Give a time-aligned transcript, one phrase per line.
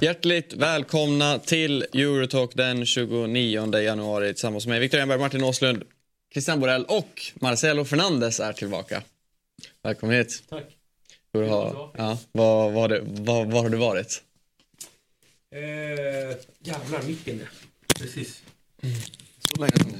[0.00, 5.82] Hjärtligt välkomna till Eurotalk den 29 januari tillsammans med Viktor Enberg, Martin Åslund,
[6.32, 9.02] Christian Borell och Marcelo Fernandes är tillbaka.
[9.82, 10.42] Välkommen hit.
[10.48, 10.64] Tack.
[11.32, 14.22] Hur har, ja, vad, vad, vad, vad har du varit?
[15.50, 17.48] Eh, jävlar, micken där.
[17.98, 18.42] Precis.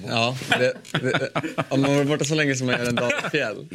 [0.06, 1.30] Ja, det, det,
[1.68, 3.66] om man varit borta så länge som man gör en dag i fjäll.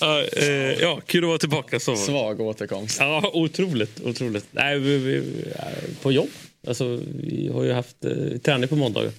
[0.00, 0.46] Ja, eh,
[0.80, 1.80] ja, kul att vara tillbaka.
[1.80, 1.96] Så.
[1.96, 3.00] Svag återkomst.
[3.00, 4.00] Ja, otroligt.
[4.00, 4.46] otroligt.
[4.50, 5.16] Nej, vi, vi,
[5.56, 6.28] är på jobb.
[6.66, 9.12] Alltså, vi har ju haft eh, träning på måndagar.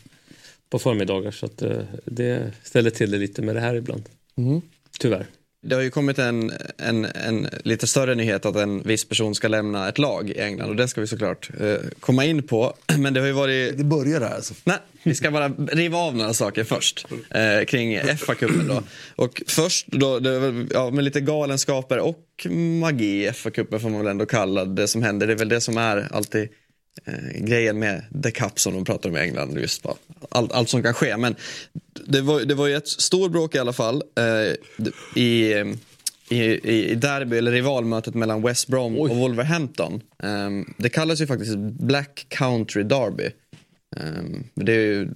[0.69, 1.31] På förmiddagar.
[1.31, 4.03] Så att, eh, det ställer till det lite med det här ibland.
[4.99, 5.25] Tyvärr.
[5.63, 9.47] Det har ju kommit en, en, en lite större nyhet att en viss person ska
[9.47, 12.73] lämna ett lag i England och det ska vi såklart eh, komma in på.
[12.97, 14.53] Men det har ju varit Det börjar här alltså.
[14.63, 18.83] Nej, vi ska bara riva av några saker först eh, kring FA-cupen då.
[19.15, 22.47] Och först då, det, ja, med lite galenskaper och
[22.79, 25.27] magi i FA-cupen får man väl ändå kalla det som händer.
[25.27, 26.49] Det är väl det som är alltid
[27.05, 29.57] eh, grejen med The Cup som de pratar om i England.
[29.57, 29.95] Just bara,
[30.29, 31.17] allt, allt som kan ske.
[31.17, 31.35] Men
[32.05, 34.55] det var, det var ju ett stort bråk i alla fall eh,
[35.21, 35.53] i,
[36.29, 36.43] i,
[36.91, 40.01] i derby eller rivalmötet mellan West Brom och Wolverhampton.
[40.23, 43.29] Ehm, det kallas ju faktiskt Black Country Derby.
[44.53, 45.09] Men det är ju,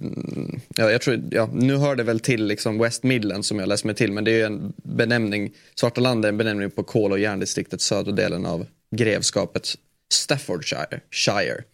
[0.76, 3.84] ja, jag tror, ja, nu hör det väl till liksom West Midlands som jag läst
[3.84, 7.18] mig till men det är en benämning, Svarta land är en benämning på kol och
[7.18, 8.66] järndistriktet södra delen av
[8.96, 9.74] grevskapet
[10.12, 11.00] Staffordshire.
[11.10, 11.64] Shire.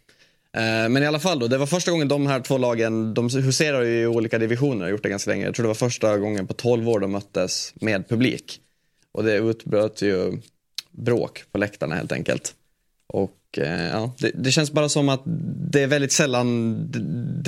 [0.56, 3.28] Eh, Men i alla fall då, det var första gången de här två lagen, de
[3.28, 5.44] huserar ju i olika divisioner, gjort det ganska länge.
[5.44, 8.60] Jag tror det var första gången på 12 år de möttes med publik.
[9.12, 10.38] Och det utbröt ju
[10.90, 12.54] bråk på läktarna helt enkelt.
[13.06, 15.22] Och eh, ja, det, det känns bara som att
[15.70, 16.98] det är väldigt sällan det,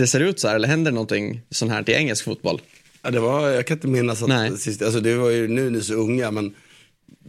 [0.02, 2.60] det ser ut så här, eller händer någonting sånt här till engelsk fotboll.
[3.02, 4.58] Ja, det var, jag kan inte minnas att Nej.
[4.58, 6.54] sist, alltså det var ju nu är så unga men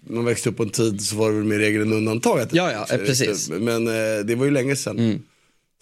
[0.09, 2.39] man växte upp på en tid så var det väl mer regel än undantag.
[2.39, 3.49] att- Ja, ja, eh, precis.
[3.49, 4.99] Men eh, det var ju länge sedan.
[4.99, 5.19] Mm.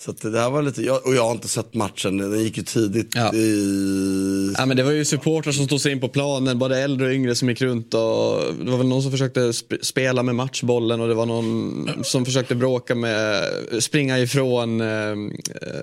[0.02, 2.64] Så det här var lite, jag, och jag har inte sett matchen, den gick ju
[2.64, 3.34] tidigt Ja.
[3.34, 4.54] i...
[4.58, 7.14] Ja, men det var ju supportrar som stod sig in på planen, både äldre och
[7.14, 11.02] yngre som gick runt och det var väl någon som försökte sp- spela med matchbollen
[11.02, 13.44] och det var någon som försökte bråka med,
[13.80, 14.82] springa ifrån.
[14.82, 15.16] Eh,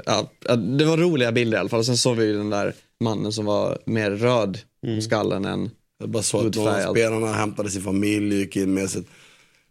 [0.07, 0.31] ja,
[0.79, 2.75] det var roliga bilder i alla fall och sen såg vi ju den där
[3.05, 4.59] mannen som var mer röd
[4.97, 5.71] på skallen än
[6.01, 6.91] Jag bara såg att Hudfärgad.
[6.91, 9.03] spelarna hämtade sin familj och gick in med sig.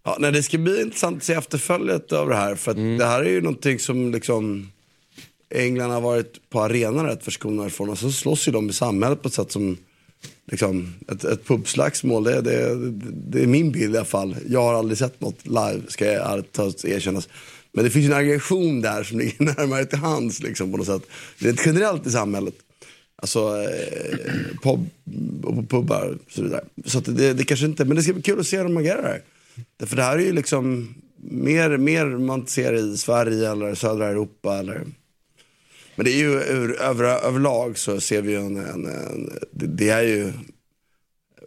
[0.03, 2.55] Ja, nej, det ska bli intressant att se efterföljet av det här.
[2.55, 2.97] För Mm.
[2.97, 4.71] det här är ju någonting som liksom
[5.49, 7.89] England har varit på arenan rätt förskonade ifrån.
[7.89, 9.77] Och så slåss ju de i samhället på ett sätt som
[10.51, 12.23] liksom, ett, ett pubslagsmål.
[12.23, 12.75] Det, det,
[13.29, 14.35] det är min bild i alla fall.
[14.47, 16.43] Jag har aldrig sett något live, ska jag
[16.83, 17.29] erkännas.
[17.71, 20.87] Men det finns ju en aggression där som ligger närmare till hands liksom, på något
[20.87, 21.01] sätt.
[21.37, 22.53] Rent generellt i samhället.
[23.21, 24.17] Alltså eh,
[24.63, 24.89] pub
[25.41, 26.63] på pubbar och så vidare.
[26.85, 28.77] Så att det, det kanske inte, men det ska bli kul att se hur de
[28.77, 29.21] agerar
[29.85, 34.57] För det här är ju liksom mer, mer man ser i Sverige eller södra Europa
[34.57, 34.85] eller
[35.95, 39.67] men det är ju ur, över, överlag så ser vi ju en, en, en det,
[39.67, 40.33] det är ju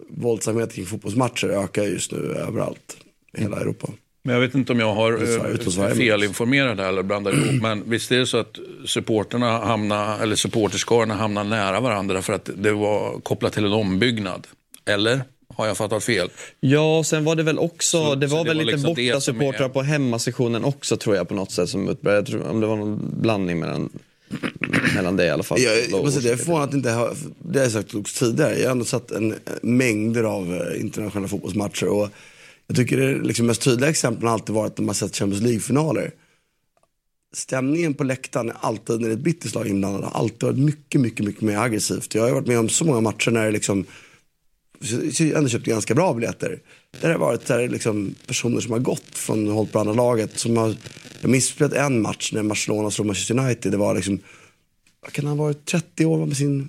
[0.08, 2.96] våldsamhet kring fotbollsmatcher ökar just nu överallt
[3.38, 3.88] i hela Europa.
[4.24, 7.62] Men jag vet inte om jag har eh, felinformerad här eller blandar ihop.
[7.62, 12.50] Men visst är det så att supporterna hamnar, eller supporterskarorna hamnar nära varandra för att
[12.56, 14.46] det var kopplat till en ombyggnad?
[14.86, 15.22] Eller?
[15.56, 16.28] Har jag fattat fel?
[16.60, 19.02] Ja, sen var det väl också, Så- det var det väl var lite liksom borta
[19.02, 22.16] det supportrar är- på hemmasektionen också tror jag på något sätt som utbredde.
[22.16, 23.88] Jag tror, om det var någon blandning mellan,
[24.94, 25.60] mellan det i alla fall.
[25.60, 28.24] Jag, jag, måste säga, jag är förvånad att inte ha, det har jag sagt också
[28.24, 32.08] tidigare, jag har ändå sett en, mängder av eh, internationella fotbollsmatcher och
[32.72, 36.14] jag tycker det liksom mest tydliga exemplen har alltid varit när man sett Champions League-finaler.
[37.34, 40.58] Stämningen på läktaren är alltid, när det är ett brittiskt lag inblandat, har alltid varit
[40.58, 42.14] mycket, mycket, mycket mer aggressivt.
[42.14, 43.84] Jag har varit med om så många matcher när det liksom,
[44.80, 46.60] jag ändå köpt ganska bra biljetter.
[46.90, 50.38] Där har det varit där liksom personer som har gått från hållit på andra laget.
[50.38, 50.76] Som har,
[51.20, 53.72] jag minns en match när Barcelona slog Manchester United.
[53.72, 54.18] Det var liksom,
[55.12, 56.68] kan han ha varit, 30 år var med sin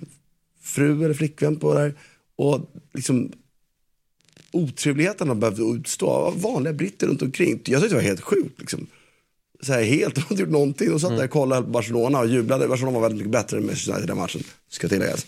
[0.62, 1.94] fru eller flickvän på där.
[2.36, 2.60] Och
[2.94, 3.32] liksom
[4.54, 7.50] otrevligheten de behövde utstå av vanliga britter runt omkring.
[7.64, 8.60] Jag tyckte det var helt sjukt.
[8.60, 8.86] Liksom.
[9.62, 10.90] Så här, helt, de hade gjort någonting.
[10.90, 12.68] De satt där och kollade på Barcelona och jublade.
[12.68, 15.26] Barcelona var väldigt mycket bättre än Manchester United i den matchen, ska tilläggas.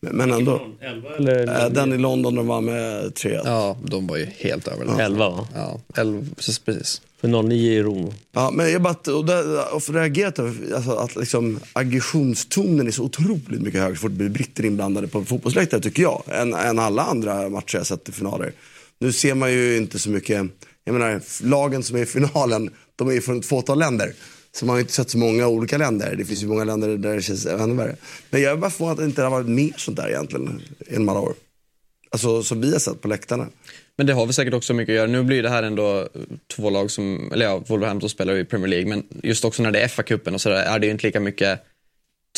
[0.00, 1.64] Men, men ändå, 11 eller?
[1.64, 5.00] äh, den i London de var med 3 Ja, de var ju helt över.
[5.00, 5.48] 11 va?
[5.54, 7.02] Ja, elva, precis, precis.
[7.20, 8.12] För 09 i Rom.
[8.32, 13.02] Ja, men jag bara, och där, och reagerat över alltså, att liksom, aggressionstonen är så
[13.02, 16.22] otroligt mycket högre så fort det blir britter inblandade på fotbollsläktare tycker jag.
[16.26, 18.52] Än, än alla andra matcher jag sett i finaler.
[18.98, 20.46] Nu ser man ju inte så mycket,
[20.84, 24.12] jag menar lagen som är i finalen, de är ju från ett fåtal länder.
[24.52, 26.16] Så man har inte sett så många olika länder.
[26.16, 27.96] Det finns ju många länder där det känns ännu värre.
[28.30, 31.08] Men jag är bara förvånad att det inte har varit mer sånt där egentligen genom
[31.08, 31.34] alla år.
[32.10, 33.46] Alltså som vi har sett på läktarna.
[33.96, 35.06] Men det har väl säkert också mycket att göra.
[35.06, 36.08] Nu blir det här ändå
[36.56, 39.70] två lag som, eller ja, Wolverhampton spelar ju i Premier League, men just också när
[39.70, 41.60] det är FA-cupen och sådär är det ju inte lika mycket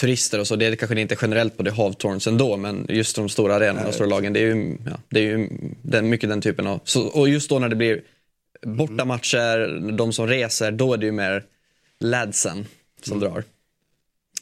[0.01, 0.57] turister och så.
[0.57, 3.89] Det är det kanske inte generellt på det Havtorns ändå, men just de stora arenorna
[3.89, 5.49] och stora lagen, det är ju, ja, det är ju
[5.83, 6.81] den, mycket den typen av...
[6.85, 8.03] Så, och just då när det blir
[8.63, 11.45] bortamatcher, de som reser, då är det ju mer
[12.01, 12.67] ladsen
[13.03, 13.45] som drar.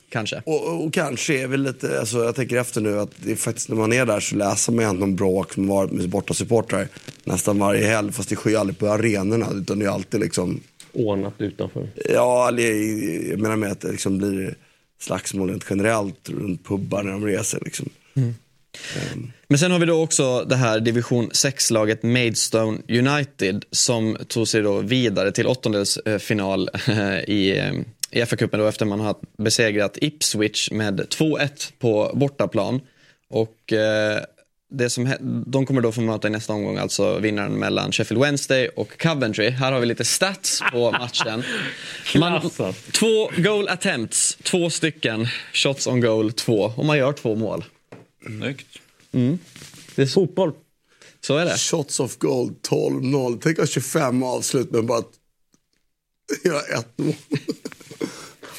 [0.09, 0.43] Kanske.
[0.47, 3.69] Och, och, kanske är väl lite, alltså jag tänker efter nu att det är faktiskt
[3.69, 6.89] när man är där så läser man ju någon bråk som varit med bortasupportrar
[7.25, 8.13] nästan varje helg.
[8.13, 10.61] Fast det sker ju aldrig på arenorna utan det är alltid liksom,
[10.93, 11.89] Ordnat utanför.
[12.09, 12.51] ja
[13.31, 14.55] jag menar med att det liksom blir
[15.01, 17.91] slagsmål rent generellt runt pubbar när de reser liksom.
[19.49, 24.63] Men sen har vi då också det här division 6-laget Maidstone United som tog sig
[24.63, 26.69] då vidare till åttondelsfinal
[27.27, 27.73] i, eh,
[28.11, 32.81] i FA-cupen då efter man har besegrat Ipswich med 2-1 på bortaplan.
[33.29, 34.21] Och eh,
[34.69, 35.15] det som,
[35.47, 39.51] de kommer då få möta i nästa omgång alltså vinnaren mellan Sheffield Wednesday och Coventry.
[39.51, 41.43] Här har vi lite stats på matchen.
[42.19, 42.51] Man,
[42.93, 45.27] två goal attempts, två stycken.
[45.53, 46.73] Shots on goal, två.
[46.77, 47.65] Och man gör två mål.
[48.27, 48.67] Snyggt.
[49.95, 50.53] Det är så, Fotboll.
[51.21, 51.57] så är det.
[51.59, 53.39] Shots of gold 12-0.
[53.43, 55.03] Tänk att ha 25 avslut men bara
[56.45, 57.15] göra ett mål.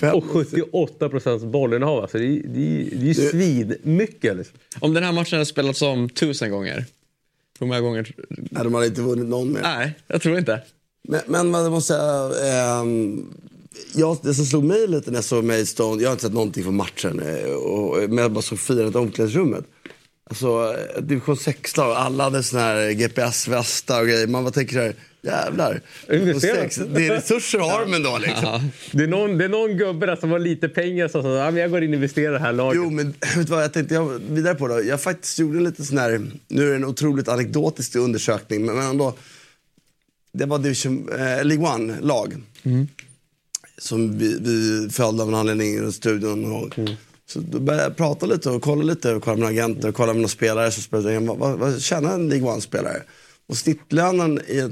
[0.01, 2.01] Och 78 procents bollinnehav.
[2.01, 4.37] Alltså det, är, det, är, det är ju svinmycket.
[4.37, 4.57] Liksom.
[4.79, 6.85] Om den här matchen hade spelats om tusen gånger,
[7.59, 8.15] hur många gånger?
[8.29, 9.61] Nej, de hade inte vunnit någon mer.
[9.61, 10.61] Nej, jag tror inte.
[11.07, 13.25] Men, men måste säga, ehm,
[13.93, 16.63] jag, det som slog mig lite när jag såg Maidstone, jag har inte sett någonting
[16.63, 19.65] från matchen, eh, och, men jag bara såg firandet i omklädningsrummet.
[20.29, 24.27] Alltså, eh, division 6-lag, alla hade såna här GPS-västar och grejer.
[24.27, 24.95] Man bara tänker så här,
[25.27, 25.81] jävlar.
[26.39, 28.71] Sex, Det är resurser har de ändå liksom.
[28.91, 31.51] Det, är någon, det är någon gubbe där som har lite pengar som sa ja,
[31.51, 32.81] men jag går in och investerar i det här laget.
[32.83, 34.83] Jo, men vet du vad jag tänkte jag vidare på då?
[34.83, 38.77] Jag faktiskt gjorde en liten sån här, nu är det en otroligt anekdotisk undersökning, men,
[38.77, 39.13] ändå.
[40.33, 42.33] Det var Division, eh, League One-lag.
[43.77, 46.51] Som vi, vi följde av en anledning i studion.
[46.51, 46.73] Och,
[47.29, 50.13] Så då började jag prata lite och kolla lite, och kolla med agenter och kolla
[50.13, 50.71] med några spelare.
[50.71, 53.01] Så spelade vad, vad, vad tjänar en League One-spelare?
[53.47, 54.69] Och snittlönen i,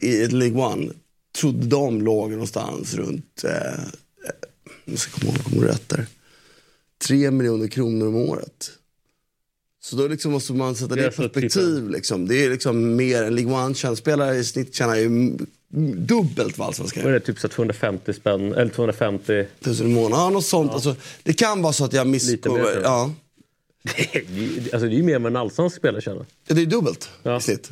[0.00, 0.92] i, i League One
[1.38, 3.84] trodde de låg någonstans runt, eh, eh,
[4.84, 6.06] jag ska komma ihåg, kommer rätt där.
[7.06, 8.70] 3 miljoner kronor om året.
[9.84, 11.90] Så då liksom måste man sätta det i perspektiv.
[11.90, 12.28] Liksom.
[12.28, 15.36] Det är liksom mer än League One-spelare i snitt tjänar ju
[15.96, 17.20] dubbelt vad allsvenskan Vad är gör.
[17.20, 19.46] det, typ så 250 spänn, eller 250.
[19.60, 20.72] Tusen i månaden, ja, något sånt.
[20.72, 22.80] Alltså, det kan vara så att jag misskommer.
[22.82, 23.12] Ja,
[23.82, 26.26] Det är ju- alltså, det är ju mer än vad en allsvensk spelare tjänar.
[26.46, 27.36] det är dubbelt Ja.
[27.36, 27.70] i snitt.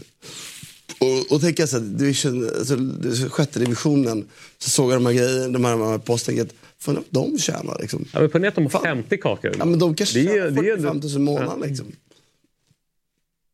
[0.99, 4.29] Och, och tänker jag så här, division, alltså, sjätte divisionen,
[4.59, 7.79] så såg jag de här grejerna, de här, de här posten, att fan, de tjänar
[7.81, 8.05] liksom.
[8.13, 8.83] Ja, men ponera att de har Fan.
[8.83, 9.55] 50 kakor.
[9.59, 11.87] Ja, men de kanske Det är- tjänar det är 45 000 i månaden liksom.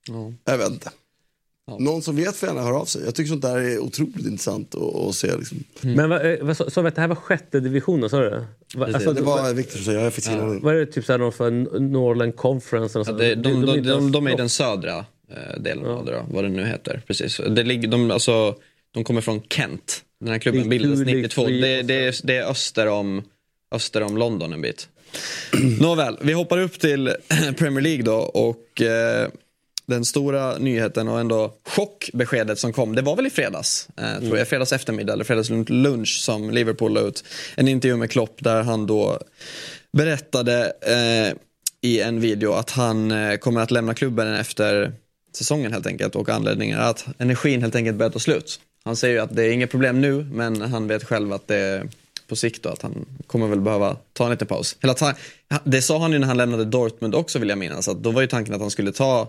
[0.09, 0.33] Ja.
[0.45, 0.91] Jag vet inte.
[1.79, 3.03] Någon som vet får gärna höra av sig.
[3.05, 5.37] Jag tycker sånt där är otroligt intressant att, att se.
[5.37, 5.65] Liksom.
[5.81, 6.09] Men
[6.47, 8.11] vad, sa vi att det här var sjätte divisionen?
[8.11, 8.47] Sa du det?
[8.75, 10.63] Va, alltså, Det var Viktor som sa, jag fick ingen aning.
[10.63, 12.99] Vad är det typ såhär någon för Northern Conference?
[12.99, 13.19] Eller Ja, så?
[13.19, 14.99] det, de, de, de, de, de är i den södra
[15.31, 17.03] eh, delen av det då, vad det nu heter.
[17.07, 17.41] Precis.
[17.49, 18.55] Det ligger, de, alltså,
[18.91, 20.03] de kommer från Kent.
[20.21, 21.45] Den här klubben bildades two, League 92.
[21.45, 23.23] three Det, det, är, det är öster om,
[23.75, 24.89] öster om London en bit.
[25.81, 27.15] Nåväl, vi hoppar upp till
[27.59, 29.29] Premier League då och eh,
[29.87, 34.39] den stora nyheten och ändå chockbeskedet som kom, det var väl i fredags, eh, tror
[34.39, 37.25] jag, fredags eftermiddag eller fredags lunch som Liverpool la ut
[37.57, 39.19] en intervju med Klopp där han då
[39.93, 41.37] berättade eh,
[41.81, 44.93] i en video att han eh, kommer att lämna klubben efter
[45.33, 48.61] säsongen helt enkelt och anledningen är att energin helt enkelt börjar ta slut.
[48.85, 51.57] Han säger ju att det är inget problem nu men han vet själv att det
[51.57, 51.89] är
[52.29, 54.77] på sikt då, att han kommer väl behöva ta en liten paus.
[54.81, 55.15] Eller att han,
[55.65, 58.21] det sa han ju när han lämnade Dortmund också vill jag minnas, att då var
[58.21, 59.29] ju tanken att han skulle ta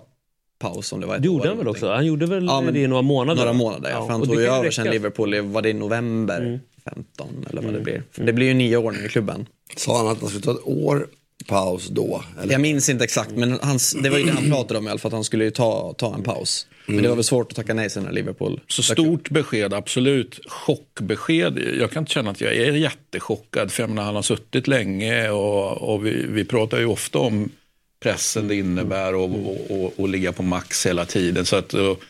[0.59, 1.83] paus om det var ett år gjorde eller han väl någonting.
[1.87, 1.95] också?
[1.95, 3.39] Han gjorde väl Ja, men det i några månader?
[3.41, 4.05] Några månader, ja.
[4.05, 6.59] för han tog ju över sen Liverpool, i- var det i november Mm.
[6.95, 8.03] 15 eller vad det blir.
[8.11, 9.45] För det blir ju nio år nu i klubben.
[9.77, 11.07] Sa han att han skulle ta ett år
[11.47, 12.23] paus då?
[12.41, 12.51] Eller?
[12.51, 14.99] Jag minns inte exakt, men hans, det var ju det han pratade om i alla
[14.99, 16.67] fall, att han skulle ju ta, ta en paus.
[16.85, 18.59] Men det var väl svårt att tacka nej sen när Liverpool...
[18.67, 20.39] Så stort besked, absolut.
[20.47, 21.59] Chockbesked.
[21.79, 23.71] Jag kan inte känna att jag är jättechockad.
[23.71, 27.49] För jag menar, han har suttit länge och, och vi, vi pratar ju ofta om
[27.99, 31.45] pressen det innebär och, och, och, och ligga på max hela tiden.
[31.45, 32.01] Så, att, och,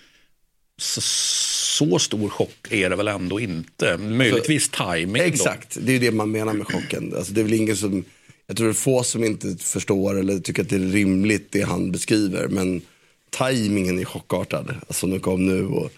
[0.77, 3.97] så, så stor chock är det väl ändå inte.
[3.97, 7.13] Möjligtvis timing Exakt, det är det man menar med chocken.
[7.17, 8.05] Alltså, det är väl ingen som,
[8.47, 11.61] jag tror det är få som inte förstår eller tycker att det är rimligt det
[11.61, 12.47] han beskriver.
[12.47, 12.81] Men
[13.29, 14.75] tajmingen är chockartad.
[14.87, 15.91] Alltså den kom nu och...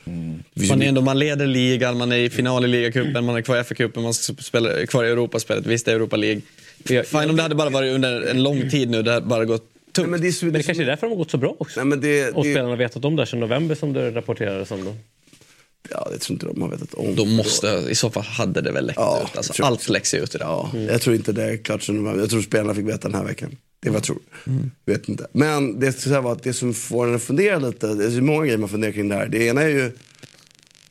[0.69, 3.57] Man, är ändå, man leder ligan, man är i final i ligacupen, man är kvar
[3.57, 5.65] i FA-cupen, man spelar kvar i Europaspelet.
[5.65, 6.41] Visst, det är Europa League.
[6.85, 9.65] Fine om det hade bara varit under en lång tid nu, det hade bara gått
[10.01, 10.09] tungt.
[10.09, 11.55] Nej, men det, är så, Men det kanske är därför de har gått så bra
[11.59, 11.79] också.
[11.79, 14.11] Nej, men det, och det, spelarna har vetat om det här sedan november som det
[14.11, 14.85] rapporterades om.
[14.85, 14.95] Då.
[15.89, 17.15] ja, jag tror inte de har vetat om.
[17.15, 19.37] De måste, i så fall hade det väl läckt Ja, ut.
[19.37, 20.69] Alltså, allt läcks ut idag.
[20.73, 21.87] Ja, Jag tror inte det är klart.
[22.17, 23.57] Jag tror spelarna fick veta den här veckan.
[23.81, 24.19] Det är vad jag tror.
[24.85, 25.27] Vet inte.
[25.31, 28.05] Men det, jag ska säga var att det som får en att fundera lite, det
[28.05, 29.27] är så många grejer man funderar kring det här.
[29.27, 29.91] Det ena är ju,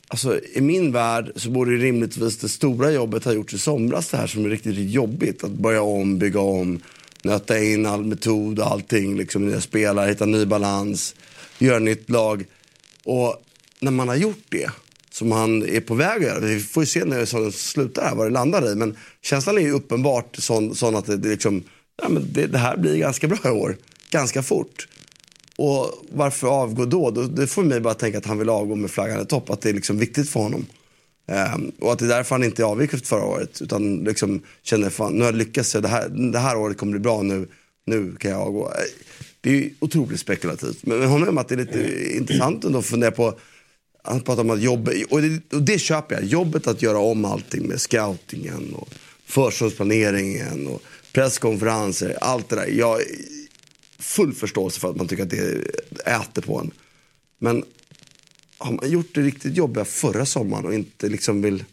[0.08, 4.10] alltså i min värld så borde ju rimligtvis det stora jobbet ha gjorts i somras
[4.10, 5.44] det här som är riktigt, riktigt jobbigt.
[5.44, 6.80] Att börja om, bygga om,
[7.24, 11.14] nöta in all metod och allting, liksom nya spelare, hitta ny balans,
[11.58, 12.44] göra nytt lag.
[13.04, 13.42] Och
[13.80, 14.70] när man har gjort det,
[15.10, 18.14] som han är på väg att göra, vi får ju se när det slutar här,
[18.14, 21.62] vad det landar i, men känslan är ju uppenbart sån, sån att det, det, liksom,
[22.02, 23.76] ja, men det, det här blir ganska bra i år,
[24.10, 24.88] ganska fort.
[25.56, 27.10] Och varför avgå då?
[27.10, 27.22] då?
[27.22, 29.68] Det får mig bara tänka att han vill avgå med flaggan i topp, att det
[29.68, 30.66] är liksom viktigt för honom.
[31.28, 34.90] Um, och att det är därför han inte avgick efter förra året, utan liksom känner
[34.90, 37.48] fan, nu har jag lyckats, det här, det här året kommer bli bra nu,
[37.86, 38.66] nu kan jag avgå.
[38.66, 38.72] Eh,
[39.40, 40.86] det är ju otroligt spekulativt.
[40.86, 43.38] Men jag håller med om att det är lite intressant ändå att fundera på,
[44.02, 47.24] han pratar om att jobba, och det, och det köper jag, jobbet att göra om
[47.24, 48.88] allting med scoutingen och
[49.26, 50.82] försäsongsplaneringen och
[51.12, 52.66] presskonferenser, allt det där.
[52.66, 53.02] Jag har
[53.98, 55.64] full förståelse för att man tycker att det
[56.06, 56.70] äter på en.
[57.38, 57.64] Men
[58.58, 61.64] har man gjort det riktigt jobbiga förra sommaren och inte liksom vill...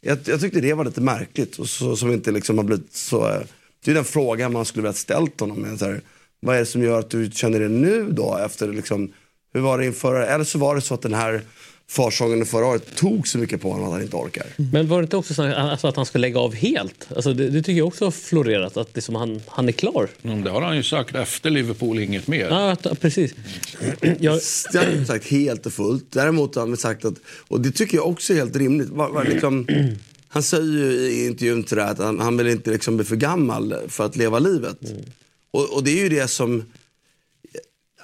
[0.00, 3.28] Jag, jag tyckte det var lite märkligt och så, som inte liksom har blivit så...
[3.28, 3.40] Eh,
[3.84, 5.58] det är den frågan man skulle vilja ställt honom.
[5.58, 6.00] Men så här,
[6.40, 8.36] vad är det som gör att du känner det nu då?
[8.36, 9.12] Efter liksom,
[9.54, 10.20] hur var det inför?
[10.20, 11.42] Eller så var det så att den här
[11.90, 14.46] försången förra året tog så mycket på honom att han inte orkar.
[14.56, 17.08] Men var det inte också så alltså, att han ska lägga av helt?
[17.16, 20.08] Alltså, det, det tycker jag också har florerat, att det som han, han är klar.
[20.22, 22.48] Mm, Det har han ju sagt efter Liverpool, inget mer.
[22.48, 23.34] Ja, att, precis.
[24.20, 24.40] Jag,
[24.72, 26.04] Det har han sagt helt och fullt.
[26.10, 27.14] Däremot har han sagt att,
[27.48, 28.88] och det tycker jag också är helt rimligt.
[28.88, 29.66] Var, var liksom,
[30.28, 33.06] han säger ju i intervjun till det här att han, han vill inte liksom bli
[33.06, 34.78] för gammal för att leva livet.
[35.50, 36.64] Och, och det är ju det som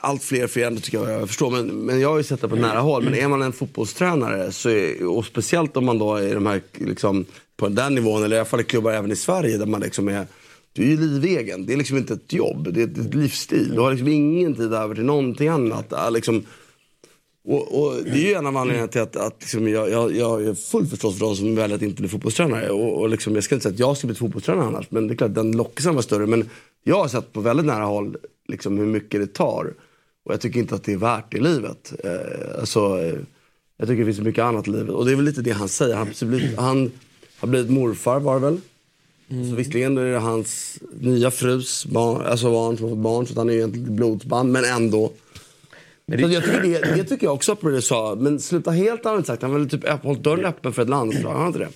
[0.04, 1.50] allt fler, fler tycker jag, jag förstår.
[1.50, 3.04] Men, men jag har ju sett det på nära håll.
[3.04, 6.60] Men är man en fotbollstränare, så är, och speciellt om man då är de här,
[6.72, 7.24] liksom,
[7.56, 10.08] på den nivån, eller i alla fall i klubbar även i Sverige där man liksom
[10.08, 10.26] är
[10.74, 11.66] du är ju livegen.
[11.66, 13.70] Det är liksom inte ett jobb, det är ett livsstil.
[13.74, 15.92] Du har liksom ingen tid över till någonting annat.
[15.92, 16.44] Äh, liksom,
[17.44, 20.44] och, och det är ju en av anledningarna till att, att liksom jag, jag, jag
[20.44, 22.70] är full förstås för de som väljer att inte bli fotbollstränare.
[22.70, 25.14] Och, och liksom, jag ska inte säga att jag skulle bli fotbollstränare annars, men det
[25.14, 26.26] är klart den lockelsen var större.
[26.26, 26.50] Men
[26.84, 28.16] jag har sett på väldigt nära håll
[28.48, 29.74] liksom, hur mycket det tar.
[30.24, 31.92] Och jag tycker inte att det är värt det i livet.
[32.04, 33.14] Eh, alltså, eh,
[33.76, 34.90] jag tycker det finns mycket annat i livet.
[34.90, 35.94] Och det är väl lite det han säger.
[35.94, 36.90] Han, har precis blivit- han
[37.38, 38.60] har blivit morfar var det väl.
[39.50, 43.32] Så visserligen är det hans nya frus barn, alltså barn som har fått barn, så
[43.32, 45.12] att han är ju egentligen blodsband, men ändå.
[46.06, 48.14] Men Så det- jag tycker det, det tycker jag också på det du sa.
[48.20, 49.42] Men sluta helt har han inte sagt.
[49.42, 51.32] Han har väl typ hållit dörren öppen för ett landslag.
[51.32, 51.68] Har han inte det?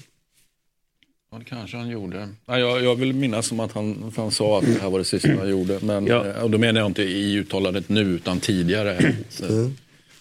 [1.30, 2.28] Ja, det kanske han gjorde.
[2.46, 5.04] Ja, jag, jag vill minnas som att han, han sa att det här var det
[5.04, 5.78] sista han gjorde.
[5.82, 6.26] Men, Ja.
[6.26, 9.14] eh, Och då menar jag inte i uttalandet nu, utan tidigare.
[9.30, 9.70] Så,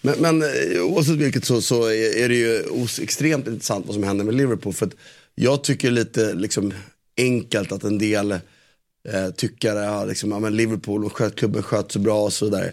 [0.00, 2.62] Men, men eh, oavsett vilket så, så är det ju
[3.02, 4.72] extremt intressant vad som händer med Liverpool.
[4.72, 4.94] För att
[5.34, 6.72] jag tycker lite liksom,
[7.16, 11.92] enkelt att en del eh, tyckare, ja, liksom, ja, men Liverpool och sköt, klubben sköt
[11.92, 12.72] så bra och så där.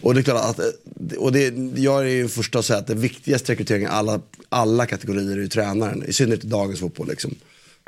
[0.00, 2.86] Och det är klart att, eh, och det, jag är ju första att säga att
[2.86, 6.04] det viktigaste rekryteringen i alla, alla kategorier är ju tränaren.
[6.08, 7.08] I synnerhet i dagens fotboll.
[7.08, 7.34] Liksom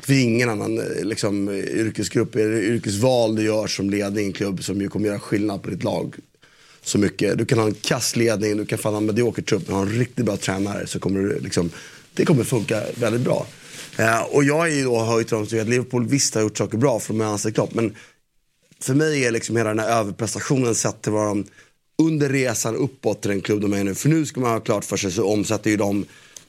[0.01, 4.33] för ingen annan eh, liksom, eh, yrkesgrupp eller yrkesval du gör som ledning i en
[4.33, 6.15] klubb som ju kommer göra skillnad på ditt lag
[6.83, 7.37] så mycket.
[7.37, 9.91] Du kan ha en kassledning, du kan fan ha en medioker trupp, men ha en
[9.91, 11.69] riktigt bra tränare så kommer du liksom,
[12.13, 13.47] det kommer funka väldigt bra.
[13.97, 16.41] Eh, och jag är ju då, höjt ju till dem som att Liverpool visst har
[16.41, 17.95] gjort saker bra för de är anställt men
[18.79, 21.45] för mig är liksom hela den här överprestationen sett till vad de
[21.97, 23.95] under resan uppåt till den klubb de är nu.
[23.95, 26.05] För nu ska man ha klart för sig så omsätter ju de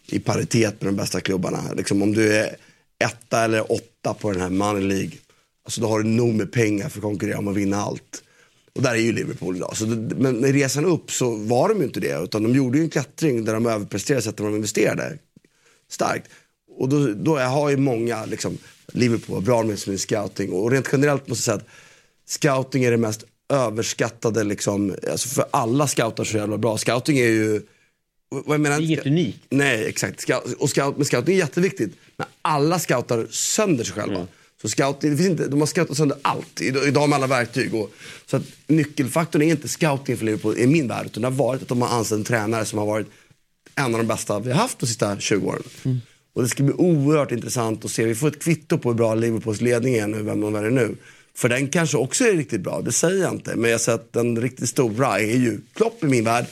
[0.07, 1.73] i paritet med de bästa klubbarna.
[1.77, 2.57] Liksom om du är
[3.03, 5.13] etta eller åtta på den här Money League,
[5.65, 8.23] alltså då har du nog med pengar för att konkurrera om att vinna allt.
[8.75, 9.77] Och där är ju Liverpool idag.
[9.77, 12.23] Så det, men i resan upp så var de ju inte det.
[12.25, 15.19] Utan de gjorde ju en klättring där de överpresterade sättet de investerade
[15.91, 16.31] starkt.
[16.79, 18.59] Och då, då jag har ju många, liksom,
[18.93, 20.53] Liverpool, var bra med sin scouting.
[20.53, 25.45] Och rent generellt måste jag säga att scouting är det mest överskattade, liksom, alltså för
[25.51, 26.79] alla scoutar så jävla bra.
[26.79, 27.63] Scouting är ju,
[28.47, 29.39] jag menar, Det är inget unikt.
[29.51, 30.21] Nej, exakt.
[30.21, 31.97] Scout, och scout, men scouting är jätteviktigt.
[32.17, 34.27] Men alla scoutar sönder sig själva.
[34.63, 36.61] Så scouting, det finns inte, de har scoutat sönder allt.
[36.61, 37.75] Idag, med alla verktyg.
[37.75, 37.93] Och,
[38.27, 41.07] så att nyckelfaktorn är inte scouting för Liverpool i min värld.
[41.07, 43.07] Utan det har varit att de har anställt en tränare som har varit
[43.75, 45.63] en av de bästa vi har haft de sista 20 åren.
[46.35, 48.05] Och det ska bli oerhört intressant att se.
[48.05, 50.97] Vi får ett kvitto på hur bra Liverpools ledning är nu, vem de väljer nu.
[51.35, 53.57] För den kanske också är riktigt bra, det säger jag inte.
[53.57, 56.45] Men jag säger att den riktigt stora är ju Klopp i min värld.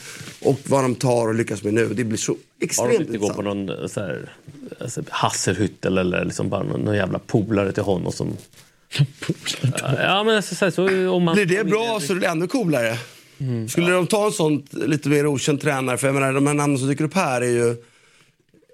[0.42, 3.18] Och vad de tar och lyckas med nu, det blir så Har extremt de inte
[3.18, 4.32] gått på någon så här,
[4.80, 8.37] alltså, Hasselhüttel eller liksom bara någon, någon jävla polare till honom som...
[9.99, 11.34] ja men alltså, så, här, så, om man...
[11.34, 12.99] Blir det bra så är det ännu coolare.
[13.68, 16.78] Skulle de ta en sån lite mer okänd tränare, för jag menar de här namnen
[16.78, 17.76] som dyker upp här är ju...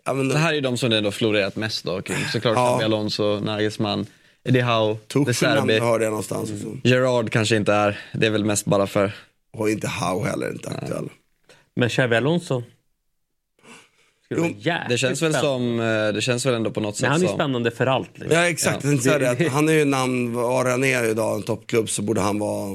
[0.05, 2.25] Ja, men, Det här är ju de som det ändå florerat mest då kring.
[2.33, 2.85] Såklart Ja.
[2.85, 4.07] Alonso, Nagelsmann,
[4.61, 5.79] Howe, De Serbi.
[5.79, 6.51] hörde jag någonstans.
[6.53, 6.77] också.
[6.85, 9.13] Gerard kanske inte är, det är väl mest bara för...
[9.53, 11.09] Och inte Howe heller, inte aktuell.
[11.77, 12.63] Men Xabi Alonso?
[14.31, 14.55] Jo,
[14.89, 15.41] Det känns väl spännande.
[15.41, 17.37] som, eh, det känns väl ändå på något Men sätt han är ju som...
[17.37, 18.11] spännande för allt.
[18.19, 18.37] Liksom.
[18.39, 19.19] Ja exakt, Ja.
[19.19, 19.35] det.
[19.39, 22.71] Det- han är ju namn, var han är idag en toppklubb så borde han vara...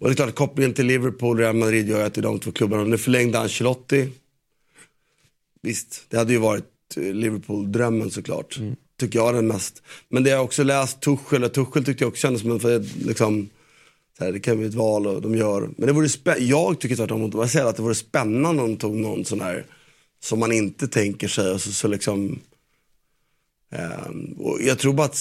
[0.00, 2.38] Och det är klart kopplingen till Liverpool och Real Madrid gör att det är de
[2.38, 2.84] två klubbarna.
[2.84, 4.08] Nu förlängde Ancelotti.
[5.62, 6.64] Visst, det hade ju varit
[6.96, 8.58] eh, Liverpool-drömmen såklart.
[8.98, 9.82] Tycker jag den mest.
[10.08, 12.84] Men det jag också läst, Tuchel, och Tuchel tyckte jag också kändes som en, för
[13.06, 13.48] liksom,
[14.18, 15.68] så här, det kan bli ett val och de gör.
[15.76, 18.96] Men det vore jag tycker tvärtom, jag säger att det vore spännande om de tog
[18.96, 19.64] någon sån här
[20.20, 22.38] som man inte tänker sig och så, så liksom
[23.70, 25.18] Ehm, och jag tror bara att,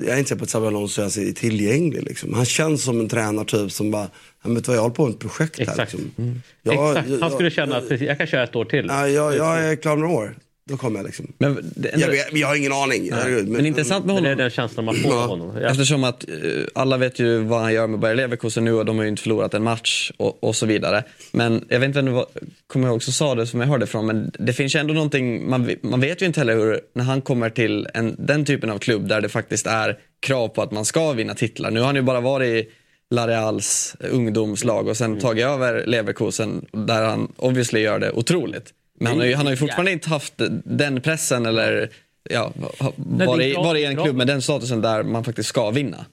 [0.00, 2.02] jag är inte säker på att Xabi Alonso ens är tillgänglig.
[2.02, 2.34] Liksom.
[2.34, 4.10] Han känns som en tränartyp som bara,
[4.44, 5.64] "Ja, vet vad, jag håller på med ett projekt här.
[5.64, 5.92] Exakt.
[5.92, 6.42] Liksom.
[6.62, 7.08] Jag, Exakt.
[7.08, 8.86] Han jag- skulle känna att jag kan köra ett år till.
[8.88, 10.36] Ja, jag, jag är klar om några år.
[10.68, 11.32] Då kommer jag liksom.
[11.38, 13.12] Men, det, Jag, vet, men jag har ingen aning.
[13.12, 14.42] Herregud, men intressant med Men det är honom.
[14.44, 15.22] den känslan man får Ja.
[15.22, 15.56] av honom.
[15.56, 15.68] Ja.
[15.68, 16.34] Eftersom att eh,
[16.74, 19.22] alla vet ju vad han gör med Bayer Leverkusen nu och de har ju inte
[19.22, 21.04] förlorat en match och, och så vidare.
[21.32, 22.26] Men jag vet inte vem var,
[22.66, 25.50] kommer jag också sa det som jag hörde från, men det finns ju ändå någonting,
[25.50, 28.78] man, man vet ju inte heller hur, när han kommer till en, den typen av
[28.78, 31.70] klubb där det faktiskt är krav på att man ska vinna titlar.
[31.70, 32.68] Nu har han ju bara varit i
[33.10, 38.64] La Reals ungdomslag och sen tagit över Leverkusen där han obviously gör det otroligt.
[39.00, 41.90] Men han har ju, han har ju fortfarande inte haft den pressen eller
[42.30, 45.70] ja, ha- det är var i en klubb med den statusen där man faktiskt ska
[45.70, 46.06] vinna.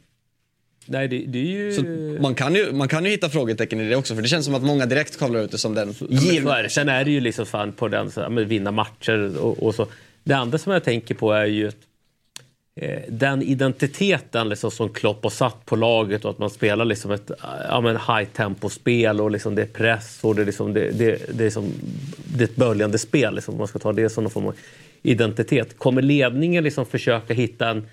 [0.86, 2.20] Nej, det, det är ju...
[2.22, 4.56] Man, kan ju, man kan ju hitta frågetecken i det också för det känns som
[4.56, 6.70] att många direkt kavlar ut det som den givna.
[6.70, 9.88] Sen är det ju liksom fan på den, så, men vinna matcher och, och så.
[10.24, 11.76] Det andra som jag tänker på är ju att
[12.82, 17.12] Eh, den identiteten liksom som Klopp har satt på laget och att man spelar liksom
[17.12, 17.32] ett
[17.70, 21.38] ja, men high tempo-spel och liksom det är press och det är, liksom, det, det,
[21.38, 21.72] det är, som,
[22.38, 23.36] det är ett böljande spel.
[23.36, 24.56] Liksom, man ska ta det som någon form av
[25.04, 25.78] identitet.
[25.78, 27.88] Kommer ledningen liksom försöka hitta en,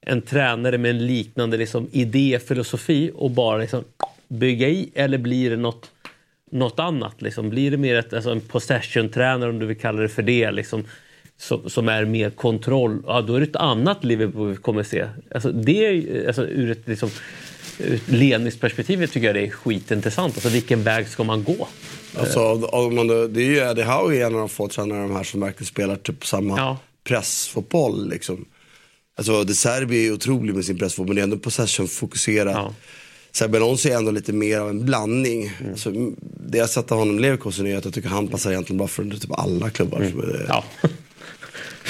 [0.00, 3.84] en tränare med en liknande liksom, idé, filosofi och bara liksom,
[4.28, 5.90] bygga i eller blir det något
[6.50, 7.22] något annat?
[7.22, 7.50] Liksom?
[7.50, 10.84] Blir det mer ett, alltså en possession-tränare, om du vill kalla det för det, liksom,
[11.38, 13.02] som, som är mer kontroll?
[13.06, 15.08] Ja, då är det ett annat Liverpool vi kommer se.
[15.34, 17.10] Alltså, det alltså, ur ett, liksom,
[18.06, 20.34] ledningsperspektiv tycker jag det är skitintressant.
[20.34, 21.68] Alltså, vilken väg ska man gå?
[22.18, 25.24] Alltså, om man, det är ju Eddie Howe en av de få tränare de här
[25.24, 26.78] som verkligen spelar typ samma Ja.
[27.04, 28.08] pressfotboll.
[28.08, 28.44] Liksom.
[29.16, 32.54] Alltså, De Serbi är otrolig med sin pressfotboll, men det är ändå possession-fokuserat.
[32.54, 32.74] Ja.
[33.32, 35.52] Serbi Alonso är ändå lite mer av en blandning.
[35.60, 35.72] Mm.
[35.72, 35.92] Alltså,
[36.50, 38.88] det jag sett av honom i Leverkusen är att jag tycker han passar egentligen bara
[38.88, 40.00] för typ alla klubbar.
[40.00, 40.36] Mm.
[40.48, 40.64] Ja.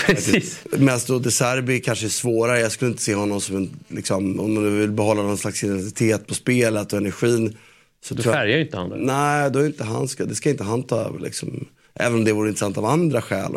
[0.07, 0.61] Precis.
[1.07, 2.61] Då De Serbi kanske är svårare.
[2.61, 6.27] Jag skulle inte se honom som en, liksom, om man vill behålla någon slags identitet
[6.27, 7.57] på spelet och energin.
[8.05, 8.97] Så jag- färgar ju inte han det.
[8.97, 11.69] Nej, då är inte han det ska inte han ta över liksom.
[11.95, 13.53] Även om det vore intressant av andra skäl.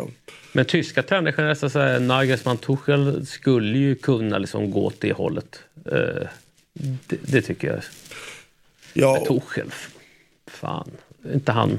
[0.52, 5.12] Men tyska tränare generellt, så säga, Nagelsmann, Tuchel skulle ju kunna liksom gå åt det
[5.12, 5.58] hållet.
[5.86, 6.26] Eh,
[7.06, 7.80] det, det tycker jag.
[8.92, 9.70] Ja, Tuchel,
[10.46, 10.90] fan.
[11.34, 11.78] Inte han.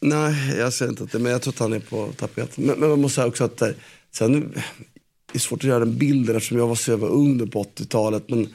[0.00, 2.64] Nej, jag säger inte att det, men jag tror att han är på tapeten.
[2.64, 3.68] Men, men man måste säga också att eh,
[4.14, 4.52] sen,
[5.32, 8.24] det är svårt att göra den bilden eftersom jag var så jävla ung på 80-talet.
[8.28, 8.48] Men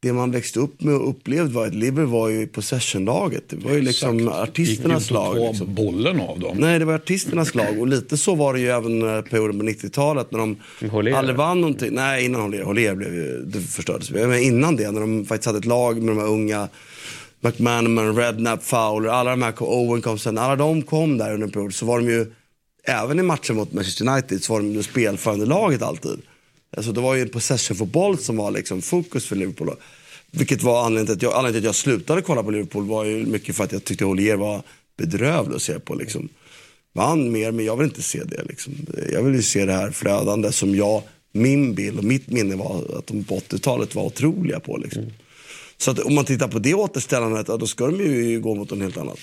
[0.00, 3.44] det man växte upp med och upplevde var att Liverpool var ju possessionlaget.
[3.48, 5.36] Det var ju liksom artisternas Gick lag.
[5.36, 5.74] inte att Liksom.
[5.74, 6.56] bollen av dem.
[6.60, 7.80] Nej, det var artisternas lag.
[7.80, 10.56] Och lite så var det ju även eh, perioden på 90-talet när de
[10.90, 11.12] Hollér.
[11.12, 11.90] aldrig vann någonting.
[11.92, 12.62] Nej, innan Hollér.
[12.62, 14.10] Hollér blev ju, det förstördes.
[14.10, 16.68] Men innan det, när de faktiskt hade ett lag med de här unga
[17.40, 20.38] McManaman, Redknapp, Fowler, alla de här, Owen kom sen.
[20.38, 21.74] Alla de kom där under en period.
[21.74, 22.32] Så var de ju,
[22.84, 26.20] även i matchen mot Manchester United, så var de ju spelförande laget alltid.
[26.76, 29.70] Alltså det var ju en possession-fotboll som var liksom fokus för Liverpool.
[30.30, 33.04] Vilket var anledningen till att jag, anledningen till att jag slutade kolla på Liverpool var
[33.04, 34.62] ju mycket för att jag tyckte Olier var
[34.96, 35.94] bedrövlig att se på.
[35.94, 36.28] Liksom.
[36.92, 38.42] Vann mer, men jag vill inte se det.
[38.48, 38.74] Liksom.
[39.12, 42.98] Jag vill ju se det här flödande som jag, min bild och mitt minne var
[42.98, 44.76] att de på 80-talet var otroliga på.
[44.76, 45.02] Liksom.
[45.02, 45.14] Mm.
[45.78, 48.70] Så att om man tittar på det återställandet, ja, då ska de ju gå mot
[48.70, 49.18] något helt annat.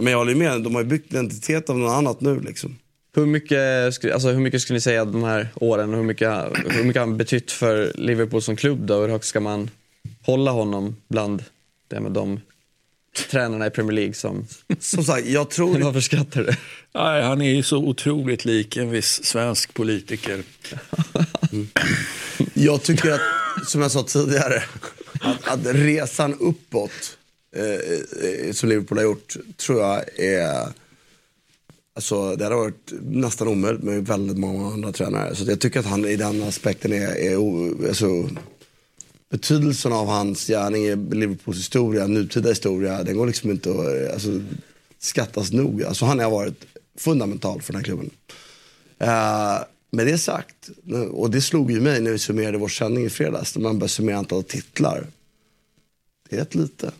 [0.00, 2.40] Men jag håller ju med, de har ju byggt identitet av något annat nu.
[2.40, 2.78] Liksom.
[3.14, 6.28] Hur mycket, alltså, hur mycket skulle ni säga de här åren, hur mycket,
[6.66, 9.00] hur mycket har han betytt för Liverpool som klubb då?
[9.00, 9.70] Hur högt ska man
[10.22, 11.44] hålla honom bland
[11.88, 12.40] det med de
[13.30, 14.46] tränarna i Premier League som...
[14.80, 15.78] Som sagt, jag tror...
[15.82, 16.52] Varför skrattar du?
[16.94, 20.42] Nej, han är ju så otroligt lik en viss svensk politiker.
[22.54, 23.20] Jag tycker att,
[23.66, 24.62] som jag sa tidigare,
[25.20, 27.18] att, att resan uppåt
[27.56, 30.72] eh, eh, som Liverpool har gjort tror jag är
[31.98, 35.34] Alltså, det hade varit nästan omöjligt med väldigt många andra tränare.
[35.34, 37.36] Så jag tycker att han i den aspekten är, är
[37.88, 38.28] alltså,
[39.30, 44.12] betydelsen av hans gärning i Liverpools historia, nutida historia, den går liksom inte att eh,
[44.12, 44.40] alltså,
[44.98, 45.82] skattas nog.
[45.82, 46.66] Alltså, han har varit
[46.98, 48.10] fundamental för den här klubben.
[49.02, 50.70] Uh, med det sagt,
[51.10, 53.92] och det slog ju mig när vi summerade vår sändning i fredags, när man började
[53.92, 55.06] summera antalet titlar.
[56.28, 56.92] Det är rätt lite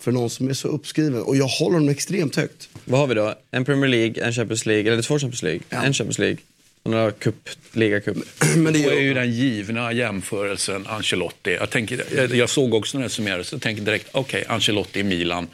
[0.00, 1.22] för någon som är så uppskriven.
[1.22, 2.68] Och jag håller honom extremt högt.
[2.84, 3.34] Vad har vi då?
[3.50, 5.82] En Premier League, en Champions League, eller två Champions League, ja.
[5.82, 6.36] en Champions League.
[6.82, 8.16] Och några cup, ligacup.
[8.56, 11.50] Men det är ju den givna jämförelsen Ancelotti.
[11.50, 15.02] Jag, tänker, jag såg också när det summerades, jag tänker direkt, okej, okay, Ancelotti i
[15.02, 15.48] Milan.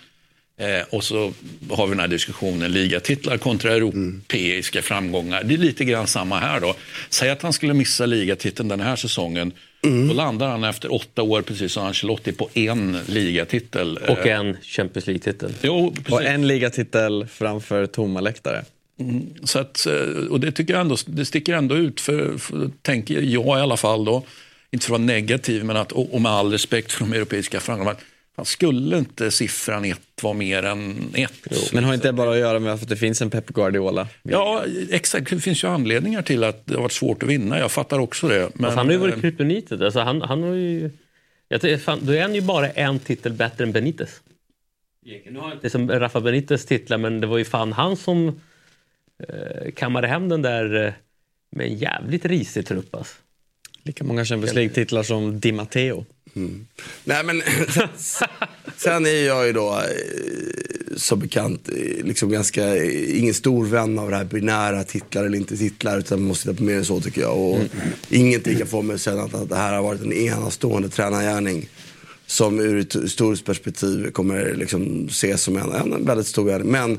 [0.60, 1.32] Eh, och så
[1.70, 4.82] har vi den här diskussionen, ligatitlar kontra europeiska mm.
[4.82, 5.44] framgångar.
[5.44, 6.74] Det är lite grann samma här då.
[7.10, 9.52] Säg att han skulle missa ligatiteln den här säsongen.
[9.84, 10.08] Mm.
[10.08, 13.96] Då landar han efter åtta år, precis som Ancelotti, på en ligatitel.
[13.96, 15.52] Och en Champions League-titel.
[15.62, 18.64] Jo, och en ligatitel framför tomma läktare.
[19.00, 22.70] Mm, så att, eh, och det tycker jag ändå, det sticker ändå ut, för, för
[22.82, 24.24] tänker jag i alla fall då,
[24.70, 27.96] inte för att vara negativ, men att, och med all respekt för de europeiska framgångarna,
[28.44, 31.32] skulle inte siffran ett vara mer än ett?
[31.50, 34.08] Jo, men har inte det bara att göra med att det finns en Pep Guardiola?
[34.22, 35.30] Ja, exakt.
[35.30, 37.58] Det finns ju anledningar till att det har varit svårt att vinna.
[37.58, 38.50] Jag fattar också det.
[38.54, 38.64] Men...
[38.64, 39.80] Alltså, han har ju varit kryptonitet.
[39.80, 40.90] Alltså, han, han har ju...
[41.48, 44.20] Jag fan, då är han ju bara en titel bättre än Benitez.
[45.60, 48.40] Det är som Rafa Benitez titlar, men det var ju fan han som
[49.28, 50.92] eh, kammade hem den där eh,
[51.50, 52.94] med en jävligt risig trupp.
[52.94, 53.16] Alltså.
[53.82, 56.04] Lika många Champions League-titlar som Di Matteo.
[56.36, 56.66] Mm.
[57.04, 57.42] Nej men
[58.76, 63.98] sen är jag ju då eh, som bekant eh, liksom ganska, eh, ingen stor vän
[63.98, 66.84] av det här binära titlar eller inte titlar utan man måste titta på mer än
[66.84, 67.38] så tycker jag.
[67.38, 67.68] Och mm.
[68.10, 71.68] Ingenting kan få mig att säga att det här har varit en enastående tränargärning
[72.26, 76.70] som ur ett historiskt perspektiv kommer liksom ses som en, en väldigt stor gärning.
[76.70, 76.98] Men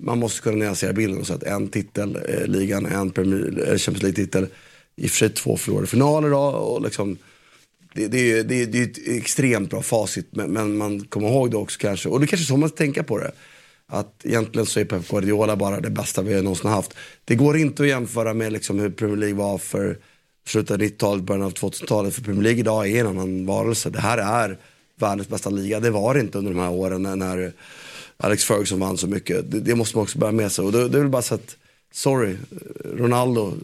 [0.00, 4.02] man måste kunna nyansera bilden så att en titel, eh, ligan, en Premier, eh, Champions
[4.02, 4.46] League-titel,
[4.96, 7.18] i och för sig två förlorade finaler då, och liksom
[7.94, 11.56] det, det, det, det är ett extremt bra facit, men, men, man kommer ihåg det
[11.56, 12.08] också kanske.
[12.08, 13.32] Och det är kanske så man ska tänka på det.
[13.86, 16.94] Att egentligen så är Pep Guardiola bara det bästa vi någonsin haft.
[17.24, 19.98] Det går inte att jämföra med liksom hur Premier League var för
[20.46, 22.14] slutet av 90-talet, början av 2000-talet.
[22.14, 23.90] För Premier League idag är en annan varelse.
[23.90, 24.58] Det här är
[25.00, 25.80] världens bästa liga.
[25.80, 27.52] Det var det inte under de här åren när, när
[28.16, 29.50] Alex Ferguson vann så mycket.
[29.50, 30.64] Det, det, måste man också bära med sig.
[30.64, 31.56] Och det, det är väl bara så att
[31.92, 32.36] sorry,
[32.84, 33.54] Ronaldo,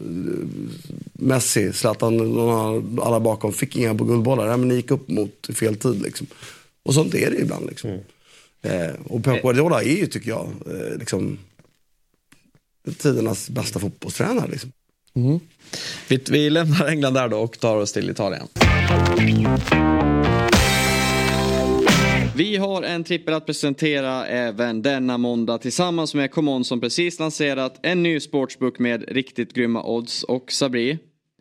[1.13, 2.39] Messi, Zlatan,
[3.01, 4.47] alla bakom fick inga guldbollar.
[4.47, 6.27] Ja, men ni gick upp mot fel tid liksom.
[6.83, 7.89] Och sånt är det ibland liksom.
[7.89, 8.01] Mm.
[8.61, 11.37] Eh, och Pep Guardiola är ju, tycker jag, eh, liksom
[12.97, 14.71] tidernas bästa fotbollstränare liksom.
[15.13, 15.39] Mm.
[16.07, 18.47] Vi, vi lämnar England där då och tar oss till Italien.
[22.37, 27.79] Vi har en trippel att presentera även denna måndag tillsammans med Common som precis lanserat
[27.83, 30.23] en ny sportsbook med riktigt grymma odds.
[30.23, 30.99] Och Sabri,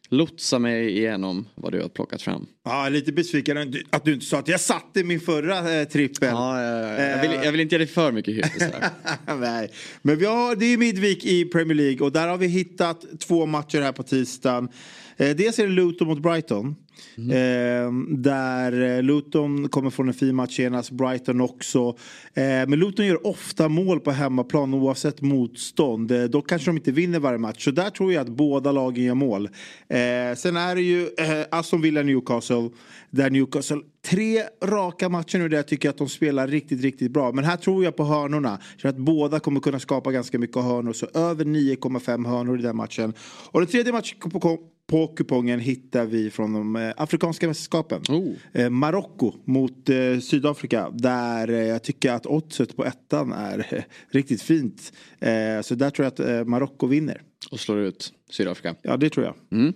[0.09, 2.47] lotsa mig igenom vad du har plockat fram.
[2.65, 6.29] Ja, lite besviken att du inte sa att jag satte min förra eh, trippel.
[6.29, 8.91] Ja, jag, vill, jag vill inte ge dig för mycket hype.
[9.41, 9.71] Nej,
[10.03, 13.47] men vi har, det är Midvik i Premier League och där har vi hittat två
[13.47, 14.69] matcher här på tisdagen.
[15.17, 16.77] Eh, dels är det Luton mot Brighton.
[17.19, 17.31] Mm.
[17.31, 21.89] Eh, där eh, Luton kommer från en fin match senast, Brighton också.
[22.35, 26.13] Eh, men Luton gör ofta mål på hemmaplan oavsett motstånd.
[26.13, 27.65] Eh, då kanske de inte vinner varje match.
[27.65, 29.49] Så där tror jag att båda lagen gör mål.
[29.89, 32.71] Eh, sen är det ju eh, Aston Villa Newcastle.
[33.11, 33.81] Där Newcastle,
[34.11, 37.33] tre raka matcher nu där jag tycker att de spelar riktigt, riktigt bra.
[37.33, 38.59] Men här tror jag på hörnorna.
[38.83, 40.93] Så att båda kommer kunna skapa ganska mycket hörnor.
[40.93, 43.15] Så över 9,5 hörnor i den matchen.
[43.51, 48.03] Och den tredje matchen på på kupongen hittar vi från de eh, afrikanska mästerskapen.
[48.09, 48.33] Oh.
[48.53, 50.91] Eh, Marocko mot eh, Sydafrika.
[50.91, 54.93] Där eh, jag tycker att oddset på ettan är eh, riktigt fint.
[55.21, 57.23] Eh, så där tror jag att Marocko vinner.
[57.51, 58.75] Och slår ut Sydafrika.
[58.83, 59.35] Ja, det tror jag.
[59.53, 59.73] Mm.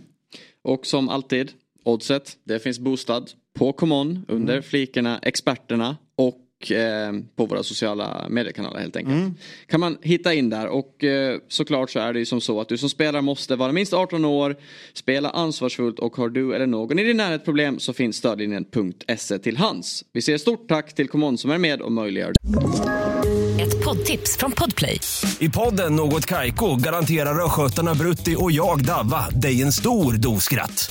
[0.63, 1.53] Och som alltid,
[1.85, 3.25] oddset, det finns boostad
[3.59, 4.63] på Common under mm.
[4.63, 5.97] flikerna experterna
[6.61, 9.17] och eh, på våra sociala mediekanaler helt enkelt.
[9.17, 9.35] Mm.
[9.67, 12.69] Kan man hitta in där och eh, såklart så är det ju som så att
[12.69, 14.57] du som spelare måste vara minst 18 år,
[14.93, 19.57] spela ansvarsfullt och har du eller någon i din närhet problem så finns stödlinjen.se till
[19.57, 20.05] hands.
[20.13, 22.33] Vi säger stort tack till Common som är med och möjliggör
[23.61, 25.01] Ett poddtips från Podplay.
[25.39, 30.91] I podden Något Kaiko garanterar östgötarna Brutti och jag Davva dig en stor dos skratt.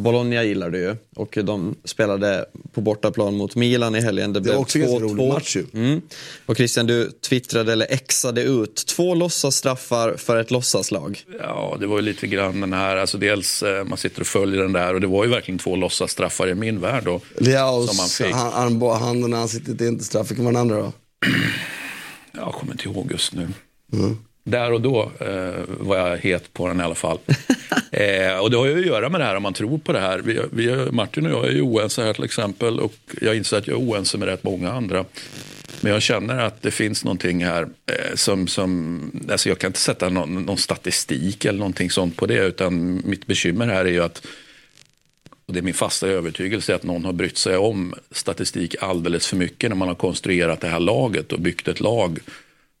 [0.00, 4.32] Bologna gillar du ju och de spelade på bortaplan mot Milan i helgen.
[4.32, 5.08] Det, Det blev var också en ganska 2-2.
[5.10, 5.66] rolig match ju.
[5.74, 6.00] Mm.
[6.46, 11.20] Och Christian, du twittrade eller exade ut två låtsasstraffar för ett låtsaslag.
[11.40, 14.62] Ja, det var ju lite grann den här, alltså dels eh, man sitter och följer
[14.62, 17.20] den där och det var ju verkligen två låtsasstraffar i min värld då.
[17.86, 18.34] Som man fick.
[18.34, 20.30] han- armbåge-handen i ansiktet det är inte straff.
[20.30, 20.92] Vilken var den andra då?
[22.32, 23.48] Jag kommer inte ihåg just nu.
[24.44, 27.18] Där och då eh, var jag het på den i alla fall.
[27.90, 30.00] eh, och det har ju att göra med det här om man tror på det
[30.00, 30.18] här.
[30.18, 33.66] Vi, vi, Martin och jag är ju oense här till exempel och jag inser att
[33.66, 35.04] jag är oense med rätt många andra.
[35.80, 39.80] Men jag känner att det finns någonting här eh, som, som alltså jag kan inte
[39.80, 44.02] sätta någon, någon statistik eller någonting sånt på det utan mitt bekymmer här är ju
[44.02, 44.26] att
[45.46, 49.36] och det är min fasta övertygelse att någon har brytt sig om statistik alldeles för
[49.36, 52.18] mycket när man har konstruerat det här laget och byggt ett lag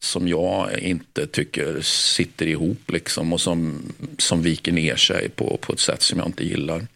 [0.02, 3.82] som jag inte tycker sitter ihop liksom och som,
[4.18, 6.86] som viker ner sig på, på ett sätt som jag inte gillar.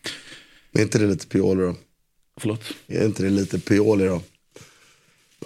[0.73, 1.77] Är inte det lite Pioli då?
[2.41, 2.63] Förlåt?
[2.89, 4.23] Är inte det lite Pioli då?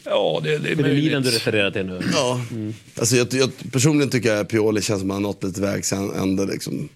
[0.04, 2.00] Ja, det, det är Är det Milan du refererar till nu?
[2.12, 2.40] Ja.
[2.98, 5.60] Alltså jag, jag, personligen tycker jag att Pioli känns som att han har nått lite
[5.60, 6.88] vägs ände liksom.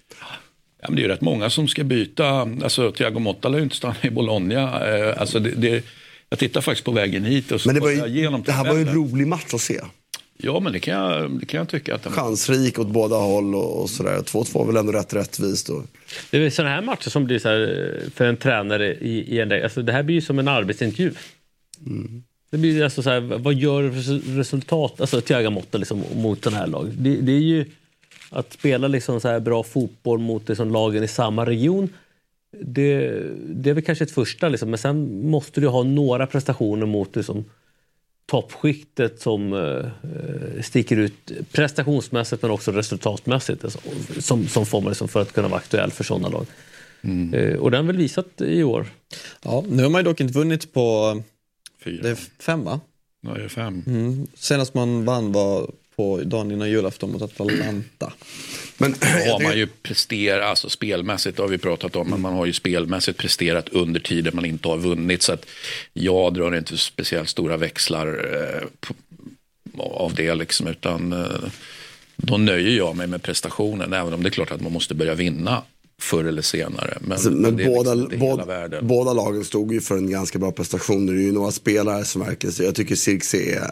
[0.83, 2.27] Ja, men det är ju rätt många som ska byta.
[2.62, 4.87] Alltså, Thiago Motta lär ju inte stanna i Bologna.
[4.87, 5.85] Eh, Alltså, det, det,
[6.29, 8.64] jag tittar faktiskt på vägen hit och så Men det, var ju, igenom det här
[8.64, 9.81] var ju en rolig match att se.
[10.44, 13.55] Ja, men det kan jag, det kan jag tycka att den Chansrik åt båda håll
[13.55, 14.16] och, och sådär.
[14.18, 15.68] 2-2 är väl ändå rätt rättvist.
[15.68, 15.83] Och,
[16.31, 17.61] Det är sådana här matcher som blir så här
[18.05, 21.12] eh, för en tränare i, i en alltså Det här blir ju som en arbetsintervju.
[22.50, 26.52] Det blir alltså så här, vad gör res- resultat, alltså Thiago Motta liksom, mot den
[26.55, 26.94] här laget?
[26.98, 27.64] Det, det är ju
[28.31, 31.88] att spela liksom så här bra fotboll mot liksom lagen i samma region.
[32.61, 36.87] Det, det är väl kanske ett första, liksom, men sen måste du ha några prestationer
[36.87, 37.44] mot liksom,
[38.26, 43.64] toppskiktet som eh, sticker ut prestationsmässigt men också resultatmässigt.
[43.64, 43.78] Alltså,
[44.18, 46.46] som, som får man liksom för att kunna vara aktuell för sådana lag.
[47.32, 48.87] Eh, och den har väl visat i år.
[49.42, 51.16] Ja, nu har man ju dock inte vunnit på
[51.85, 52.02] fyra.
[52.02, 52.80] det är fem va?
[53.26, 53.85] Ja, det är fem.
[53.87, 54.26] Mm.
[54.35, 58.12] Senast man vann var på dagen innan julafton mot Atalanta.
[58.78, 62.52] men har man ju presterat, alltså spelmässigt har vi pratat om, men man har ju
[62.52, 65.22] spelmässigt presterat under tiden man inte har vunnit.
[65.22, 65.46] Så att
[65.92, 68.94] jag drar inte speciellt stora växlar eh, på,
[69.83, 71.50] av det liksom, utan eh,
[72.16, 75.14] då nöjer jag mig med prestationen, även om det är klart att man måste börja
[75.14, 75.62] vinna
[76.00, 76.98] förr eller senare.
[77.00, 81.07] Men, alltså, men båda, liksom båda, båda lagen stod ju för en ganska bra prestation.
[81.07, 83.70] Det är ju några spelare som verkligen, jag tycker Cirkse är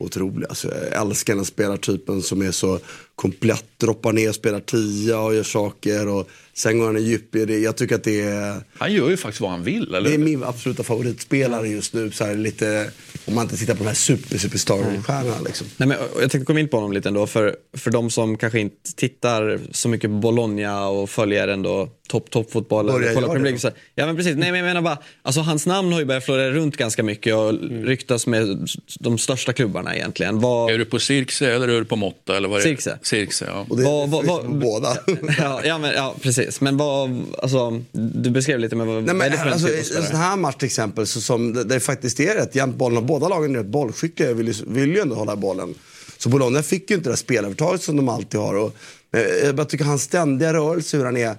[0.00, 0.46] otrolig.
[0.48, 2.78] Alltså, jag älskar den spelartypen som är så
[3.20, 6.08] komplett, droppar ner, spelar tia och gör saker.
[6.08, 7.58] Och sen går han i djup i det.
[7.58, 10.18] Jag tycker att det är, Han gör ju faktiskt vad han vill, eller det är
[10.18, 12.10] min absoluta favoritspelare just nu.
[12.10, 12.90] Så här, lite,
[13.24, 15.44] om man inte tittar på de här super, superstar-stjärnorna.
[15.44, 15.66] Liksom.
[15.76, 18.60] Nej, men jag tänkte komma in på honom lite ändå, för, för de som kanske
[18.60, 22.86] inte tittar så mycket på Bologna och följer ändå topp, toppfotboll.
[22.86, 23.78] Börja eller kollar göra Premier det League.
[23.94, 26.50] Ja men precis, nej men jag menar bara, alltså hans namn har ju börjat florera
[26.50, 28.68] runt ganska mycket och ryktas med
[29.00, 30.40] de största klubbarna egentligen.
[30.40, 32.36] Vad, Är du på Cirkse eller är du på Motta?
[32.36, 32.62] Eller vad är?
[32.62, 32.98] Cirkse.
[33.10, 33.66] Cirkse, ja.
[33.68, 34.96] Och det Vad- vad- vad, vad- båda.
[35.38, 36.60] ja, ja, men, ja, precis.
[36.60, 39.52] Men vad, alltså, du beskrev lite, men vad, Nej, vad är men, det för en
[39.52, 42.34] alltså, typ av en sån här match till exempel, så som det, det faktiskt är
[42.34, 45.36] rätt jämnt bollen och båda lagen är rätt bollskickliga, vill ju, vill ju ändå hålla
[45.36, 45.74] bollen.
[46.18, 48.54] Så Bologna fick ju inte det där spelarövertaget som de alltid har.
[48.54, 48.74] Och,
[49.12, 51.34] eh, jag bara tycker hans ständiga rörelse, hur han är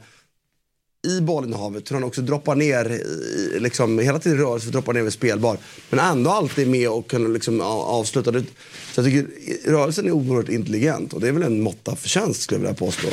[1.08, 3.04] i bollinnehavet, hur han också droppar ner,
[3.60, 5.58] liksom, hela tiden rör sig droppar ner vid spelbar.
[5.90, 8.32] Men ändå alltid med och kan liksom, avsluta.
[8.32, 8.44] det.
[8.94, 9.28] Så jag tycker
[9.72, 13.08] rörelsen är oerhört intelligent och det är väl en måtta förtjänst skulle jag vilja påstå.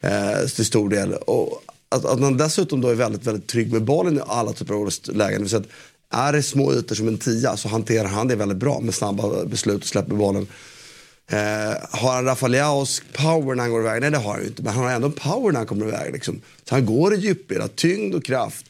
[0.00, 1.14] Eh, till stor del.
[1.14, 4.74] Och att, att man dessutom då är väldigt, väldigt trygg med bollen i alla typer
[4.74, 5.44] av lägen.
[5.44, 5.66] Det att
[6.10, 9.44] är det små ytor som en tia så hanterar han det väldigt bra med snabba
[9.44, 10.46] beslut och släpper bollen.
[11.30, 11.38] Eh,
[11.90, 14.00] har han Rafaleaos power när han går iväg?
[14.00, 14.62] Nej det har han ju inte.
[14.62, 16.12] Men han har ändå en power när han kommer iväg.
[16.12, 16.40] Liksom.
[16.68, 18.66] Så han går i djupled, tyngd och kraft.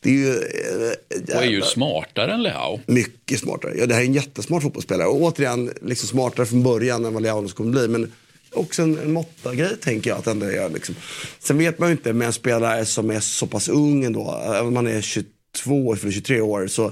[0.00, 0.30] Det är ju...
[0.32, 2.80] Eh, Och är ju smartare än Leao.
[2.86, 3.74] mycket smartare.
[3.78, 5.08] Ja, det här är en jättesmart fotbollsspelare.
[5.08, 7.88] Och återigen, liksom smartare från början än vad Leao kommer bli.
[7.88, 8.12] Men
[8.52, 10.68] också en, en måtta-grej tänker jag att ändå är.
[10.68, 10.94] Liksom.
[11.38, 14.42] Sen vet man ju inte med en spelare som är så pass ung ändå.
[14.46, 16.86] Även om man är 22 eller 23 år så,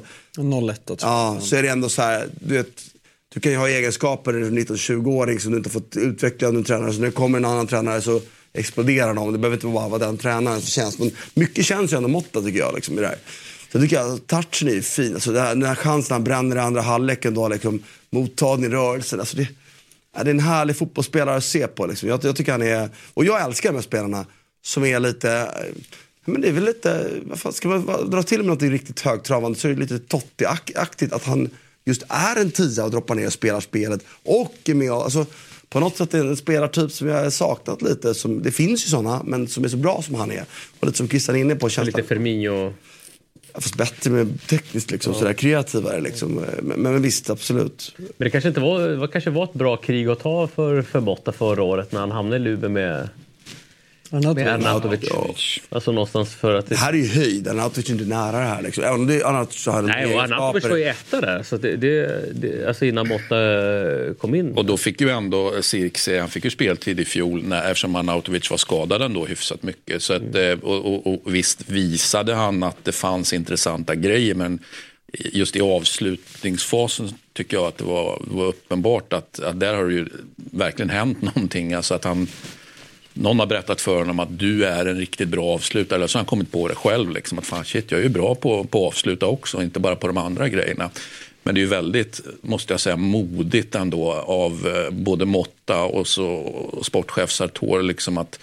[0.71, 1.37] 01 då, tror jag.
[1.37, 2.27] ja, så är det ändå så här.
[2.41, 2.83] Du, vet,
[3.35, 6.93] du kan ju ha egenskaper när 19-20-åring som du inte fått utveckla under en tränare.
[6.93, 8.21] Så när det kommer en annan tränare så
[8.53, 9.33] exploderar de.
[9.33, 10.99] Det behöver inte bara vara den tränaren som känns.
[10.99, 12.75] Men mycket känns ju ändå måtta tycker jag.
[12.75, 13.19] Liksom, i det här.
[13.73, 15.15] Så tycker jag touchen är fin.
[15.15, 19.21] Alltså, det här, den här chansen han bränner i andra halvleken då, liksom, mottagning, rörelsen.
[19.21, 19.49] Alltså, det,
[20.13, 21.87] det är en härlig fotbollsspelare att se på.
[21.87, 22.09] Liksom.
[22.09, 24.27] Jag, jag tycker han är, och jag älskar de här spelarna
[24.63, 25.51] som är lite,
[26.25, 29.59] Men det är väl lite, vad fan, ska man dra till med något riktigt högtravande
[29.59, 31.51] så är det lite Totti-aktigt att han
[31.85, 34.05] just är en tia och droppar ner och spelar spelet.
[34.23, 35.27] Och är med och, alltså,
[35.69, 38.15] på något sätt är det en spelartyp som jag har saknat lite.
[38.15, 40.45] Som, det finns ju sådana, men som är så bra som han är.
[40.81, 42.75] Och lite som Christian är inne på, känslan, Lite Firmino.
[43.55, 46.45] fast bättre med tekniskt liksom, sådär kreativare liksom.
[46.63, 47.95] Men, men visst, absolut.
[47.97, 51.01] Men det kanske, inte var, det kanske var ett bra krig att ta för, för
[51.01, 53.09] Botta förra året när han hamnade i Luben med,
[54.11, 55.61] med Arnautovic.
[55.69, 56.67] Alltså någonstans för att...
[56.67, 58.85] Det här är ju höjd, Arnautovic är inte nära det här liksom.
[58.85, 61.43] Även om det, Arnautovic hade Nej, och Arnautovic var ju etta där.
[61.43, 63.37] Så det, det, det, alltså innan Botta
[64.07, 64.53] eh, kom in.
[64.53, 68.51] Och då fick ju ändå Sirkse, han fick ju speltid i fjol när, eftersom Arnautovic
[68.51, 70.03] var skadad ändå hyfsat mycket.
[70.03, 74.59] Så att, eh, och, och, och visst visade han att det fanns intressanta grejer men
[75.13, 79.95] just i avslutningsfasen tycker jag att det var, var uppenbart att, att där har det
[79.95, 81.73] ju verkligen hänt någonting.
[81.73, 82.29] Alltså att han,
[83.21, 85.97] någon har berättat för honom att du är en riktigt bra avslutare.
[85.97, 87.11] Eller så har han kommit på det själv.
[87.11, 89.97] Liksom, att fan shit, jag är ju bra på, på att avsluta också, inte bara
[89.97, 90.91] på de andra grejerna.
[91.43, 96.07] Men det är ju väldigt, måste jag säga, modigt ändå av eh, både Motta och,
[96.07, 98.39] så, och sportchef Sartor liksom att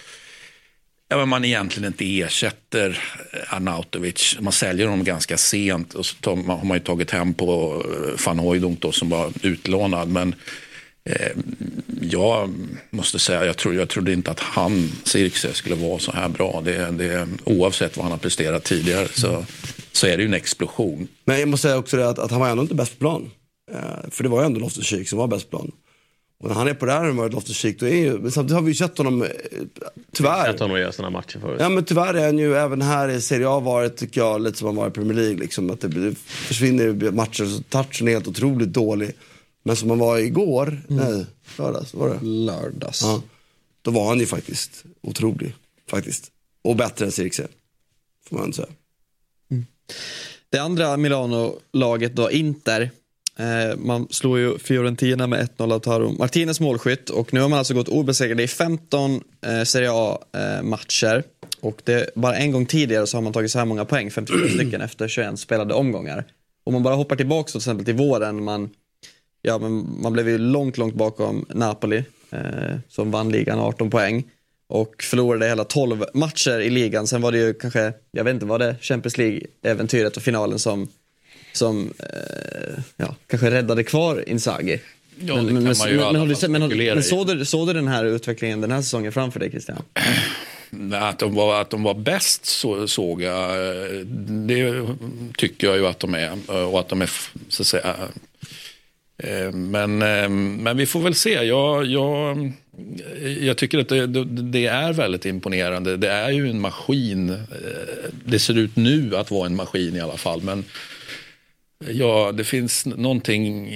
[1.08, 4.36] ja, men man egentligen inte ersätter eh, Arnautovic.
[4.40, 7.82] Man säljer honom ganska sent och så tar, man, har man ju tagit hem på
[7.84, 10.08] eh, van Hooijdonk då som var utlånad.
[10.08, 10.34] Men
[12.00, 12.50] jag
[12.90, 16.62] måste säga, jag, tror, jag trodde inte att han, Sirkse, skulle vara så här bra.
[16.64, 19.44] Det, det, oavsett vad han har presterat tidigare så,
[19.92, 21.08] så är det ju en explosion.
[21.24, 23.30] Men jag måste säga också det att, att han var ändå inte bäst på plan.
[23.72, 25.72] Eh, för det var ju ändå Loftus-Cheek som var bäst på plan.
[26.40, 28.62] Och när han är på det här humöret, Loftus-Cheek, då är ju, men samtidigt har
[28.62, 29.28] vi ju sett honom, eh,
[30.12, 30.52] tyvärr.
[30.52, 31.56] Sett honom göra sådana matcher förut.
[31.60, 34.58] Ja men tyvärr är han ju även här i Serie A varit, tycker jag, lite
[34.58, 35.36] som han var i Premier League.
[35.38, 39.10] Liksom, att det blir- försvinner matcher, så touchen är helt otroligt dålig.
[39.62, 41.26] Men som han var igår, nej,
[41.58, 42.26] lördags var det?
[42.26, 43.02] Lördags.
[43.02, 43.22] Ja.
[43.82, 45.54] Då var han ju faktiskt otrolig,
[45.90, 46.30] faktiskt.
[46.62, 47.48] Och bättre än Sirkse,
[48.28, 48.68] får man säga.
[50.50, 52.90] Det andra Milano-laget då, Inter.
[53.38, 57.58] Eh, man slår ju Fiorentina med 1-0 av Taro Martinez målskytt och nu har man
[57.58, 61.24] alltså gått obesegrade i 15 eh, Serie A-matcher.
[61.60, 64.48] och det, bara en gång tidigare så har man tagit så här många poäng, 54
[64.48, 66.24] stycken efter 21 spelade omgångar.
[66.64, 68.70] Om man bara hoppar tillbaka till exempel till våren, man,
[69.42, 74.24] ja, men man blev ju långt, långt bakom Napoli eh, som vann ligan 18 poäng
[74.68, 77.06] och förlorade hela 12 matcher i ligan.
[77.06, 80.88] Sen var det ju kanske, jag vet inte, var det Champions League-äventyret och finalen som,
[81.52, 84.80] som eh, ja, kanske räddade kvar Inzaghi.
[85.20, 87.88] Ja, det kan man ju men, har du, men, men såg, du, såg du den
[87.88, 89.82] här utvecklingen den här säsongen framför dig Christian?
[90.92, 94.00] Att de var, att de var bäst så, såg jag, eh,
[94.46, 94.86] det
[95.38, 96.32] tycker jag ju att de är.
[96.48, 97.10] eh, Och att de är,
[97.48, 97.96] så att säga,
[99.22, 101.30] Eh, men, eh, men vi får väl se.
[101.32, 102.52] Jag, jag,
[103.40, 105.96] jag tycker att det, det- är väldigt imponerande.
[105.96, 107.30] Det är ju en maskin.
[107.30, 107.36] Eh,
[108.24, 110.42] det ser ut nu att vara en maskin i alla fall.
[110.42, 110.64] Men
[111.88, 113.68] Ja, det finns någonting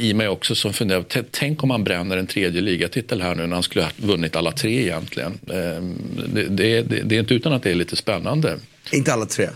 [0.00, 1.04] i mig också som funderar.
[1.30, 4.52] Tänk om han bränner en tredje ligatitel här nu när han skulle ha vunnit alla
[4.52, 5.38] tre egentligen.
[5.42, 8.56] Det, det, det, det är inte utan att det är lite spännande.
[8.92, 9.48] Inte alla tre,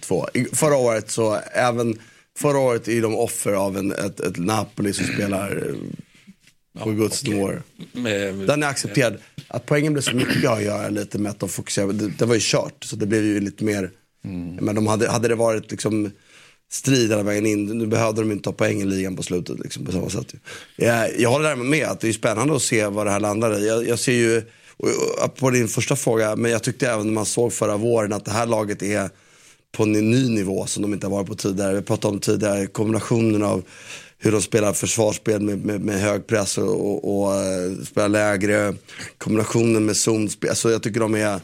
[0.00, 0.26] två.
[0.52, 1.98] Förra året så, även
[2.42, 5.68] förra året är de offer av en, ett, ett Napoli som spelar
[6.76, 7.62] eh, på Guds nåder.
[8.06, 9.16] Ehm, Den är accepterad.
[9.48, 12.24] Att poängen blev så mycket har att göra lite med att de fokuserade, det, det
[12.24, 12.84] var ju kört.
[12.84, 13.90] Så det blev ju lite mer,
[14.60, 16.10] men de hade, hade det varit liksom
[16.72, 19.86] strid hela vägen in, nu behövde de inte ta poäng i ligan på slutet liksom,
[19.86, 20.34] på samma sätt.
[20.76, 23.58] Jag, jag håller därmed med att det är spännande att se vad det här landar
[23.58, 23.68] i.
[23.68, 24.42] Jag, jag ser ju,
[25.38, 28.30] på din första fråga, men jag tyckte även när man såg förra våren att det
[28.30, 29.10] här laget är
[29.72, 31.74] på en ny nivå som de inte har varit på tidigare.
[31.74, 33.64] Vi pratade om tidigare kombinationen av
[34.18, 38.74] hur de spelar försvarsspel med, med, med hög press och, och, och eh, spelar lägre.
[39.18, 40.50] Kombinationen med zonspel.
[40.50, 41.40] Alltså jag tycker de är, ja,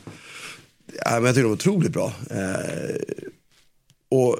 [1.04, 2.12] jag tycker de är otroligt bra.
[2.30, 2.96] Eh,
[4.10, 4.38] och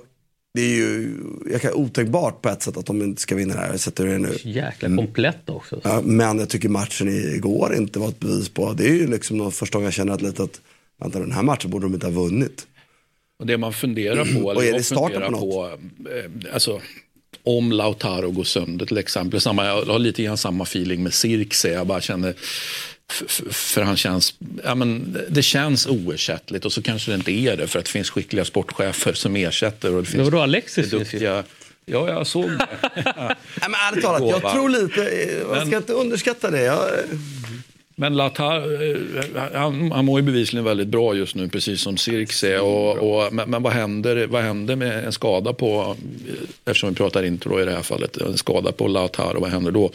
[0.54, 1.14] det är ju
[1.50, 3.70] jag kan, otänkbart på ett sätt att de inte ska vinna det här.
[3.70, 4.36] Jag sätter det nu.
[4.44, 5.80] Jäkla komplett också.
[5.84, 8.72] Ja, men jag tycker matchen igår inte var ett bevis på.
[8.72, 10.60] Det är ju liksom första gången jag känner att lite att
[11.00, 12.66] vänta, den här matchen borde de inte ha vunnit.
[13.38, 16.54] Och det man funderar på, Och eller är jag det starten funderar på på, eh,
[16.54, 16.80] alltså,
[17.42, 19.40] om Lautaro går sönder till exempel.
[19.40, 21.68] Samma, jag har lite grann samma feeling med Sirkse.
[21.70, 22.34] Jag bara känner,
[23.50, 27.66] för han känns, ja men det känns oersättligt och så kanske det inte är det
[27.66, 29.94] för att det finns skickliga sportchefer som ersätter.
[29.94, 30.98] Och det finns Vadå, Alexis finns ju.
[30.98, 31.44] duktiga,
[31.90, 32.66] Ja, jag såg det.
[32.94, 36.62] Nej, men ärligt talat, jag tror lite, eh, man ska inte underskatta det.
[36.62, 36.88] Jag,
[38.00, 42.58] Men Latar, eh, han, han mår ju bevisligen väldigt bra just nu, precis som Sirkse.
[42.58, 45.96] Och, och, men men vad, händer, vad händer med en skada på,
[46.64, 49.70] eftersom vi pratar intro i det här fallet, en skada på Latar och vad händer
[49.70, 49.90] då?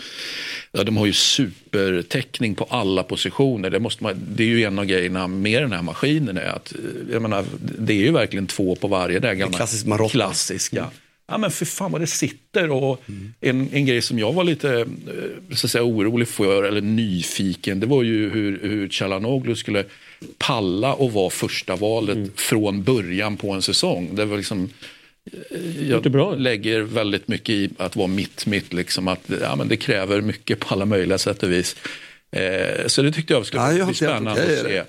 [0.72, 3.70] Ja, de har ju supertäckning på alla positioner.
[3.70, 6.38] Det, måste man, det är ju en av grejerna med den här maskinen.
[6.38, 6.74] Är att,
[7.12, 7.45] jag menar,
[7.80, 9.20] det är ju verkligen två på varje.
[9.20, 10.12] Det gamla klassiskt Marotta.
[10.12, 10.89] klassiska.
[11.34, 13.03] Ja men för fan vad det sitter och
[13.41, 14.86] en, en grej som jag var lite eh,
[15.55, 19.84] så att säga, orolig för eller nyfiken det var ju hur, hur Chalanoglu skulle
[20.38, 24.15] palla och vara första valet från början på en säsong.
[24.15, 24.69] Det var liksom
[25.49, 26.36] eh, jag det bra.
[26.36, 30.59] lägger väldigt mycket i att vara mitt, mitt liksom att ja, men det kräver mycket
[30.59, 31.75] på alla möjliga sätt och vis.
[32.31, 34.84] Eh, så det tyckte jag skulle Ja, jag bli spännande att se.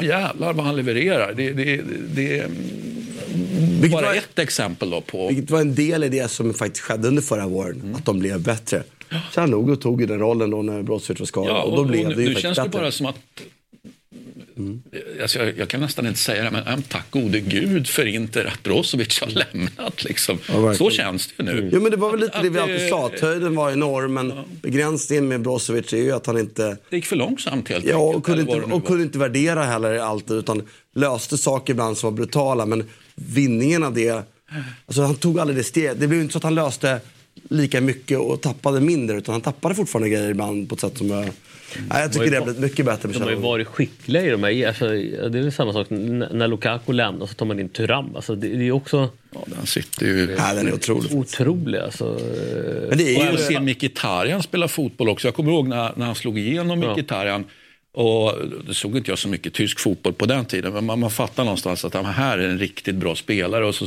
[0.00, 1.34] Och jävlar vad han levererar.
[1.36, 1.80] Det, det,
[2.14, 2.46] det
[3.80, 6.84] Vilket bara var- ett exempel då på Vilket var en del i det som faktiskt
[6.84, 7.94] skedde under förra våren.
[7.98, 8.82] Att de blev bättre.
[9.34, 11.50] Tjernogo tog ju den rollen då när Brozovic var skadad.
[11.56, 12.78] Ja, och då blev nu, det ju nu faktiskt känns det bättre.
[12.78, 13.16] bara som att
[15.22, 18.44] Alltså, jag, jag kan nästan inte säga det, men äm, tack gode gud för Inter
[18.44, 20.04] att Brozovic har lämnat.
[20.04, 20.38] Liksom.
[20.46, 20.74] verkligen.
[20.74, 21.70] Så känns det ju nu.
[21.72, 23.06] Jo men det var väl lite Att det vi alltid sa.
[23.06, 24.32] att Höjden var enorm men
[24.62, 28.06] begränsningen med Brozovic är ju att han inte Det gick för långsamt helt Ja, och
[28.14, 28.80] enkelt, kunde, inte, och var.
[28.80, 30.62] kunde inte värdera heller allt utan
[30.94, 32.66] löste saker ibland som var brutala.
[32.66, 32.84] Men
[33.14, 34.22] vinningen av det,
[34.86, 35.90] alltså han tog aldrig det steg.
[35.98, 37.00] Det blev inte så att han löste
[37.48, 41.10] lika mycket och tappade mindre utan han tappade fortfarande grejer ibland på ett sätt som
[41.10, 41.28] jag...
[41.90, 44.30] Nej, jag tycker det har blivit mycket bättre med De har ju varit skickliga i
[44.30, 44.66] de här.
[44.68, 48.16] Alltså, det är väl samma sak när Lukaku lämnar så tar man in Thuram.
[48.16, 50.34] Alltså, det, det är också Ja, den sitter ju...
[50.38, 51.14] Ja, den är otrolig.
[51.14, 51.78] otrolig.
[51.78, 52.04] Alltså,
[52.88, 53.42] Men det Och är även ju...
[53.46, 55.26] se Mkhitaryan spela fotboll också.
[55.28, 56.92] Jag kommer ihåg när, när han slog igenom Ja.
[56.92, 57.44] Mkhitaryan.
[57.92, 58.34] Och
[58.66, 61.44] det såg inte jag så mycket tysk fotboll på den tiden, men man, man fattar
[61.44, 63.66] någonstans att ja, men här är en riktigt bra spelare.
[63.66, 63.86] Och så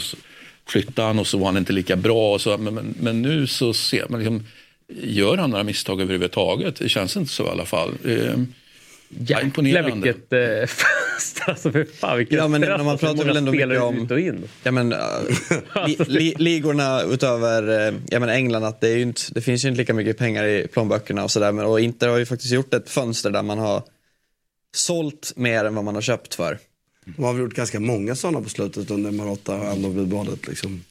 [0.67, 2.33] flyttade han och så var han inte lika bra.
[2.33, 4.43] Och så, men, men, men nu så ser man liksom,
[5.03, 6.75] gör han några misstag överhuvudtaget?
[6.75, 7.91] Det känns inte så i alla fall.
[8.05, 8.33] Eh,
[9.27, 9.91] ja, imponerande.
[10.11, 11.43] vilket eh, fönster.
[11.51, 12.77] Alltså för fan vilken Ja, men stress.
[12.77, 14.43] man Alltså, pratar många väl ändå mycket om- ut och in.
[14.63, 14.99] Ja, men, äh,
[15.87, 19.65] li, li, ligorna utöver äh, jag menar England, att det, är ju inte, det finns
[19.65, 21.51] ju inte lika mycket pengar i plånböckerna och sådär.
[21.51, 23.83] men- Och Inter har ju faktiskt gjort ett fönster där man har
[24.75, 26.57] sålt mer än vad man har köpt för.
[27.05, 30.47] De har väl gjort ganska många sådana på slutet under Marotta och ändå blivit badet.
[30.47, 30.83] Liksom.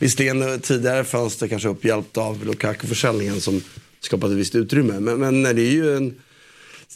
[0.00, 3.62] Visserligen eh, tidigare fönster kanske upphjälpt av Lukaku-försäljningen som
[4.00, 5.00] skapat ett visst utrymme.
[5.00, 6.14] Men, men det är ju en...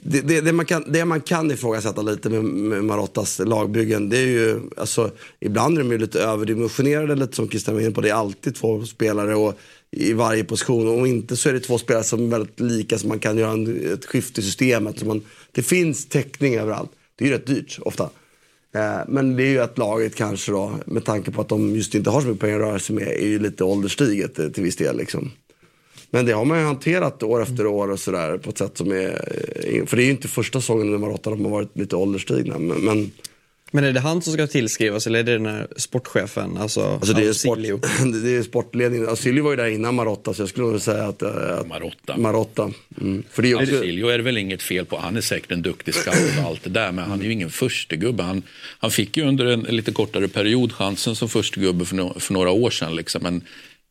[0.02, 4.18] Det, det, det, man kan, det man kan ifrågasätta lite med, med Marottas lagbyggen, det
[4.18, 8.00] är ju, alltså, ibland är de ju lite överdimensionerade, lite som Christian var inne på.
[8.00, 9.58] Det är alltid två spelare och,
[9.90, 11.00] i varje position.
[11.00, 13.52] Och inte så är det två spelare som är väldigt lika, så man kan göra
[13.52, 14.98] en, ett skift i systemet.
[14.98, 15.22] Så man,
[15.52, 16.90] det finns täckning överallt.
[17.16, 18.10] Det är ju rätt dyrt ofta.
[18.74, 21.94] Eh, men det är ju att laget kanske då, med tanke på att de just
[21.94, 24.62] inte har så mycket pengar att röra sig med, är ju lite ålderstiget eh, till
[24.62, 24.96] viss del.
[24.96, 25.30] Liksom.
[26.10, 28.92] Men det har man ju hanterat år efter år och sådär på ett sätt som
[28.92, 29.08] är...
[29.64, 32.58] Eh, för det är ju inte första säsongen under Marotta de har varit lite ålderstigna.
[32.58, 33.10] Men, men
[33.70, 36.56] men är det han som ska tillskrivas eller är det den här sportchefen?
[36.56, 37.58] Alltså, alltså det är, sport,
[38.22, 39.08] det är sportledningen.
[39.08, 41.22] Auxilio var ju där innan Marotta så jag skulle nog säga att...
[41.22, 42.16] eh, att Marotta.
[42.16, 42.70] Marotta.
[43.00, 43.22] Mm.
[43.30, 44.96] För det är också, är det väl inget fel på.
[44.98, 46.92] Han är säkert en duktig scout och allt det där.
[46.92, 48.22] Men han är ju ingen förstegubbe.
[48.22, 48.42] Han,
[48.78, 52.50] han fick ju under en, lite kortare period chansen som förstegubbe för, no, för några
[52.50, 52.96] år sedan.
[52.96, 53.22] Liksom.
[53.22, 53.42] Men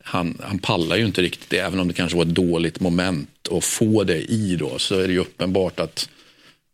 [0.04, 1.58] han, han pallar ju inte riktigt det.
[1.58, 4.80] Även om det kanske var ett dåligt moment att få det i då.
[4.80, 6.10] Så är det ju uppenbart att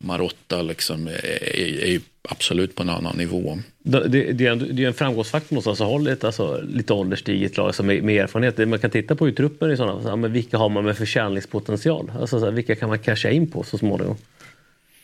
[0.03, 3.59] Marotta liksom är, är, är ju absolut på en annan nivå.
[3.83, 5.87] Det, det, är ändå- det är en framgångsfaktor någonstans att
[6.21, 8.69] ha alltså, lite ålderstiget lag alltså med, med erfarenhet.
[8.69, 12.11] Man kan titta på i truppen är sådana, så, men vilka har man med förtjäningspotential?
[12.19, 14.17] Alltså, så här, vilka kan man casha in på så småningom?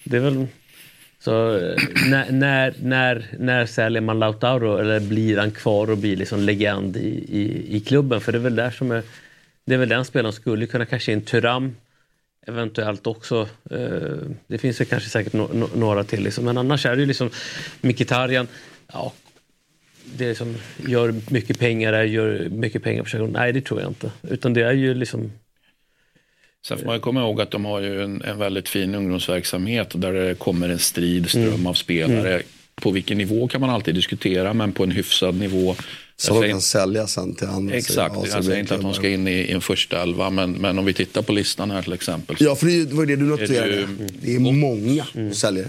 [0.04, 0.48] Det är väl...
[1.20, 1.76] Så eh,
[2.10, 6.98] när, när, när, när säljer man Lautaro eller blir han kvar och blir liksom legend
[6.98, 8.22] i, i, i klubben?
[8.22, 9.04] För det är väl där som är...
[9.66, 11.76] Det är väl den spelaren som skulle kunna casha in Turam
[12.48, 13.48] eventuellt också.
[13.72, 14.18] Eh,
[14.48, 16.24] det finns väl kanske säkert no, no, några till.
[16.24, 16.46] Liksom.
[16.46, 17.30] Men annars är det ju liksom
[17.82, 18.48] Mkhitaryan.
[18.94, 19.14] Ja,
[20.18, 20.56] det är liksom,
[20.88, 23.32] gör mycket pengar där, gör mycket pengar på sektion.
[23.32, 24.12] Nej, det tror jag inte.
[24.22, 25.32] Utan det är ju liksom...
[26.66, 29.92] Sen får man ju komma ihåg att de har ju en, en väldigt fin ungdomsverksamhet
[29.94, 32.42] där det kommer en strid ström av spelare.
[32.82, 35.76] På vilken nivå kan man alltid diskutera, men på en hyfsad nivå.
[36.18, 37.76] så de kan sälja sen till andra.
[37.76, 38.30] Exakt, sidan.
[38.34, 40.86] jag säger inte att de ska in i, i en första elva, men, men om
[40.86, 42.36] vi tittar på listan här till exempel.
[42.40, 43.76] Ja, för det var det du noterade.
[43.86, 45.68] du- Det är många som säljer.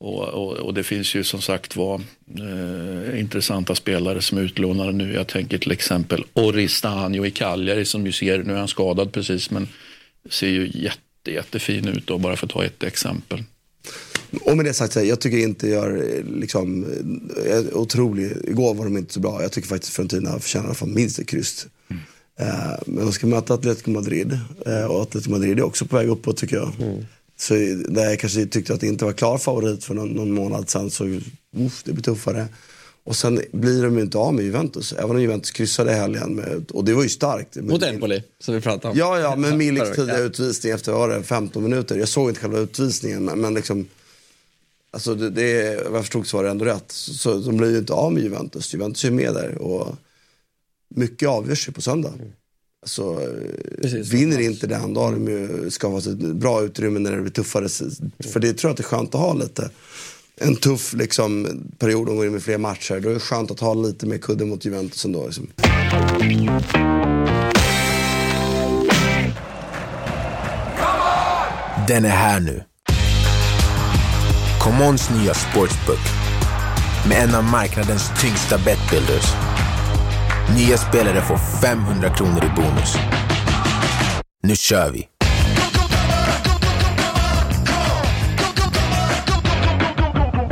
[0.00, 2.00] Och, och, och det finns ju som sagt var
[2.38, 5.12] eh, intressanta spelare som är utlånade nu.
[5.14, 9.50] Jag tänker till exempel Oristanio i Cagliari som ju ser, nu är han skadad precis,
[9.50, 9.68] men
[10.30, 13.42] ser ju jätte, jättefin ut då, bara för att ta ett exempel.
[14.44, 16.84] Och med det sagt, jag tycker inte gör eh, liksom,
[17.46, 19.42] eh, otrolig, igår var de inte så bra.
[19.42, 21.66] Jag tycker faktiskt Fiorentina förtjänar fall minst ett kryss.
[22.40, 22.46] Eh,
[22.86, 24.38] men de ska möta Atletico Madrid.
[24.66, 26.72] Eh, och Atletico Madrid är också på väg uppåt tycker jag.
[27.40, 27.54] Så
[27.88, 30.90] där jag kanske tyckte att det inte var klar favorit för någon, någon månad sedan
[30.90, 31.04] så
[31.56, 32.46] uff, det blir tuffare.
[33.04, 34.92] Och sen blir de ju inte av med Juventus.
[34.92, 36.34] Även om Juventus kryssade helgen.
[36.34, 37.56] Med, och det var ju starkt.
[37.56, 38.98] Mot Empoli, som vi pratade om.
[38.98, 41.96] Ja, ja, men Miliks tidiga utvisning efter var det, 15 minuter.
[41.98, 43.86] Jag såg inte själva utvisningen, men liksom...
[44.90, 46.92] Alltså det, det, vad jag förstod så var det ändå rätt.
[46.92, 48.74] Så, så de blir ju inte av med Juventus.
[48.74, 49.58] Juventus är med där.
[49.58, 49.96] Och
[50.94, 52.12] mycket avgörs ju på söndag.
[52.82, 53.20] Alltså,
[53.82, 57.32] eh, vinner inte den, då har de ju skapat ett bra utrymme när det blir
[57.32, 57.68] tuffare.
[58.32, 59.70] För det tror jag att det är skönt att ha lite.
[60.40, 63.00] En tuff liksom, period, de går in med fler matcher.
[63.00, 65.26] Då är det skönt att ha lite mer kudde mot Juventus ändå.
[65.26, 65.48] Liksom.
[71.88, 72.62] Den är här nu.
[74.68, 75.98] ComeOns nya sportsbook
[77.08, 79.32] med en av marknadens tyngsta betbuilders.
[80.56, 82.96] Nya spelare får 500 kronor i bonus.
[84.42, 85.08] Nu kör vi!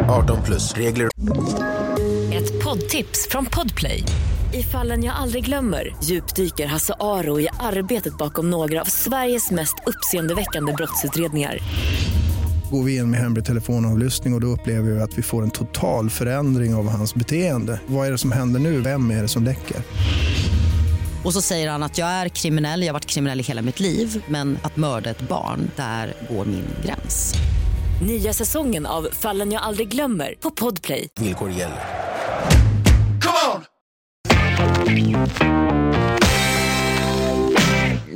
[0.08, 0.74] –18 plus.
[0.74, 1.08] Regler
[2.32, 4.02] Ett poddtips från Podplay.
[4.54, 9.74] I fallen jag aldrig glömmer djupdyker Hasse Aro i arbetet bakom några av Sveriges mest
[9.86, 11.58] uppseendeväckande brottsutredningar.
[12.70, 15.50] Går vi in med hemlig telefonavlyssning och, och då upplever vi att vi får en
[15.50, 17.80] total förändring av hans beteende.
[17.86, 18.80] Vad är det som händer nu?
[18.80, 19.76] Vem är det som läcker?
[21.24, 23.80] Och så säger han att jag är kriminell, jag har varit kriminell i hela mitt
[23.80, 27.34] liv men att mörda ett barn, där går min gräns.
[28.06, 31.08] Nya säsongen av Fallen jag aldrig glömmer på Podplay.
[31.20, 32.06] Villkor gäller.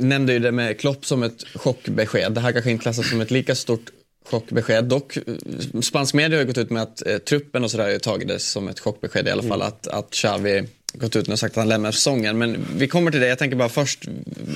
[0.01, 2.33] nämnde ju det med Klopp som ett chockbesked.
[2.33, 3.89] Det här kanske inte klassas som ett lika stort
[4.25, 4.85] chockbesked.
[4.85, 8.39] Dock, eh, spansk media har gått ut med att eh, truppen och sådär tagit det
[8.39, 9.61] som ett chockbesked i alla fall.
[9.61, 12.37] Att, att Xavi gått ut och sagt att han lämnar säsongen.
[12.37, 13.27] Men vi kommer till det.
[13.27, 14.07] Jag tänker bara först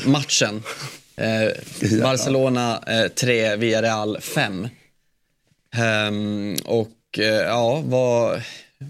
[0.06, 0.64] matchen.
[1.18, 1.52] Eh,
[2.02, 4.68] Barcelona eh, 3, Villarreal 5.
[5.76, 8.42] Ehm, och eh, ja, vad,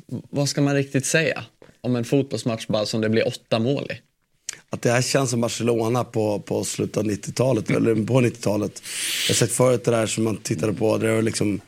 [0.08, 1.44] vad ska man riktigt säga
[1.82, 4.02] om en fotbollsmatch bara som det blir åtta mål i?
[4.76, 8.82] Att det här känns som Barcelona på, på slutet av 90-talet, eller på 90-talet.
[9.28, 11.62] Jag har sett förut det där som man tittade på, det var liksom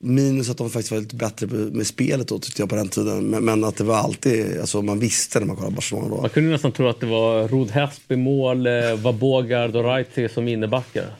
[0.00, 3.26] Minus att de faktiskt var lite bättre med spelet då tyckte jag på den tiden.
[3.26, 6.20] Men, men att det var alltid, alltså man visste när man kollade Barcelona då.
[6.20, 9.84] Man kunde nästan tro att det var Rod Hesp i mål, eh, var Bogard och
[9.84, 11.14] Reitze som innebackar.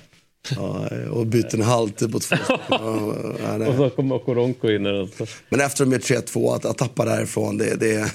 [0.56, 2.36] Ja, och byter en halvtid på två.
[2.68, 3.66] Ja.
[3.68, 4.86] Och så kom Okoronko in.
[4.86, 5.26] Och så.
[5.48, 8.12] Men efter de gör 3-2, att, att tappa därifrån, det, det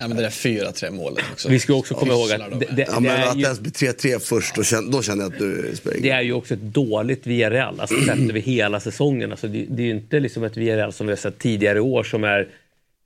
[0.00, 1.48] Ja, men det där 4-3 målet också.
[1.48, 3.44] Vi ska också komma ihåg att det, det, Ja, det, men är att det ju,
[3.44, 6.02] ens blir 3-3 först, då kände, då kände jag att du springer.
[6.02, 9.30] det är ju också ett dåligt VRL, alltså sett över hela säsongen.
[9.30, 12.04] Alltså det, det är ju inte liksom ett VRL som vi har sett tidigare år
[12.04, 12.48] som är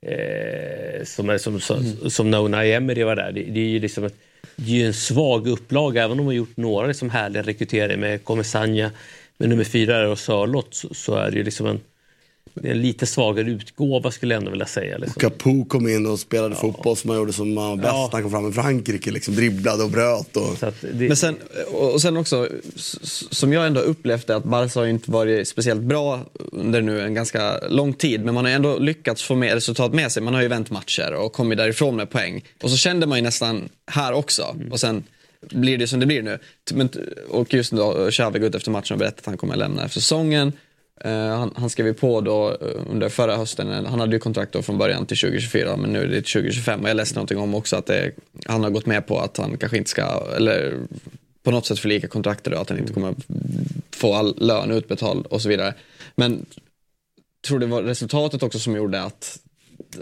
[0.01, 3.31] eh, som, är som, som, som när Unai Emery var där.
[3.31, 4.15] Det, det är ju liksom ett,
[4.55, 7.97] det är ju en svag upplaga, även om de har gjort några liksom härliga rekryteringar
[7.97, 8.91] med Komesanja,
[9.37, 11.79] med nummer fyra och Sörlott, så, så är det ju liksom en,
[12.61, 14.97] det är en lite svagare utgåva skulle jag ändå vilja säga.
[14.97, 15.19] Liksom.
[15.19, 18.09] Capo kom in och spelade fotboll som han gjorde som han var bäst Ja.
[18.11, 19.11] han kom fram i Frankrike.
[19.11, 20.37] Liksom, dribblade och bröt.
[20.37, 20.57] Och...
[20.57, 21.35] Så att det, Men sen,
[21.71, 22.49] och sen också,
[23.31, 26.19] som jag ändå upplevt att Barca har ju inte varit speciellt bra
[26.51, 28.25] under nu en ganska lång tid.
[28.25, 30.23] Men man har ändå lyckats få med resultat med sig.
[30.23, 32.43] Man har ju vänt matcher och kommit därifrån med poäng.
[32.63, 34.55] Och så kände man ju nästan här också.
[34.71, 35.03] Och sen
[35.51, 36.39] blir det som det blir nu.
[36.73, 36.89] Men,
[37.29, 39.99] och just då, Xavi går ut efter matchen och berättar att han kommer lämna efter
[39.99, 40.51] säsongen.
[41.03, 44.53] Eh, han, han skrev ju på då eh, under förra hösten, han hade ju kontrakt
[44.53, 47.37] då från början till 2024 men nu är det till 2025 och jag läste någonting
[47.37, 48.11] om också att det,
[48.45, 50.79] han har gått med på att han kanske inte ska, eller
[51.43, 53.15] på något sätt förlika kontraktet då, att han inte kommer
[53.95, 55.73] få all lön utbetald och så vidare.
[56.15, 56.45] Men
[57.47, 59.39] tror det var resultatet också som gjorde att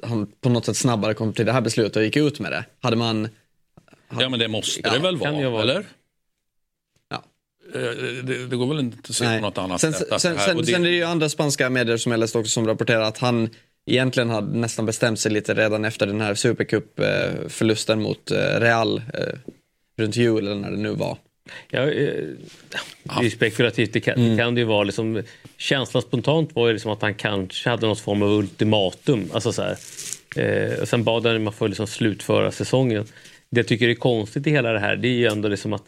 [0.04, 2.66] han på något sätt snabbare kom till det här beslutet och gick ut med det.
[2.80, 3.30] Hade man...
[4.20, 5.62] Ja, men det måste Ja, det väl vara, vara.
[5.62, 5.86] eller?
[7.76, 7.82] Eh,
[8.24, 9.40] Det, det går väl inte att se Nej.
[9.40, 10.12] på något annat sen, sätt.
[10.12, 12.50] att Sen, det sen, sen är det ju andra spanska medier som jag läste också
[12.52, 13.50] som rapporterar att han
[13.86, 19.24] egentligen hade nästan bestämt sig lite redan efter den här supercup-förlusten mot eh, Real eh,
[19.98, 21.18] runt jul eller när det nu var.
[21.70, 22.10] Ja, det
[23.10, 23.94] är ju spekulativt.
[23.94, 24.32] Det kan, Mm.
[24.32, 24.84] det kan det ju vara.
[24.84, 25.24] Liksom,
[25.58, 29.30] känslan spontant var ju liksom att han kanske hade någon form av ultimatum.
[29.34, 29.78] Alltså så här.
[30.36, 33.06] Eh, och sen bad han om att få liksom slutföra säsongen.
[33.50, 35.84] Det jag tycker är konstigt i hela det här det är ju ändå liksom att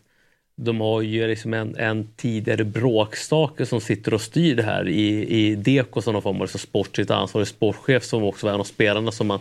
[0.56, 5.28] de har ju liksom en, en tidigare bråkstake som sitter och styr det här i,
[5.28, 9.12] i Deko som någon form av sportsligt ansvarig sportchef som också var en av spelarna
[9.12, 9.40] som man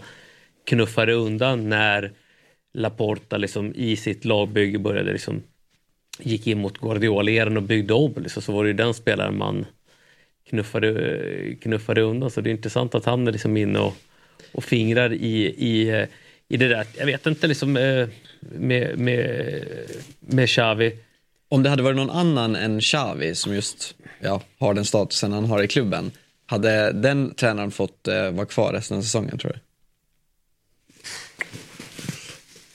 [0.64, 2.12] knuffade undan när
[2.74, 5.42] Laporta liksom i sitt lagbygge började liksom
[6.18, 9.66] gick in mot Guardiola-eran och byggde om liksom, så var det ju den spelaren man
[10.48, 12.30] knuffade, knuffade undan.
[12.30, 13.96] Så det är intressant att han är liksom inne och,
[14.52, 16.06] och fingrar i, i, eh,
[16.54, 16.86] i det där.
[16.98, 18.08] Jag vet inte liksom eh,
[18.40, 19.64] med, med,
[20.20, 20.96] med Xavi.
[21.48, 25.44] Om det hade varit någon annan än Xavi som just ja, har den statusen han
[25.44, 26.10] har i klubben.
[26.46, 29.58] Hade den tränaren fått eh, vara kvar resten av säsongen tror du?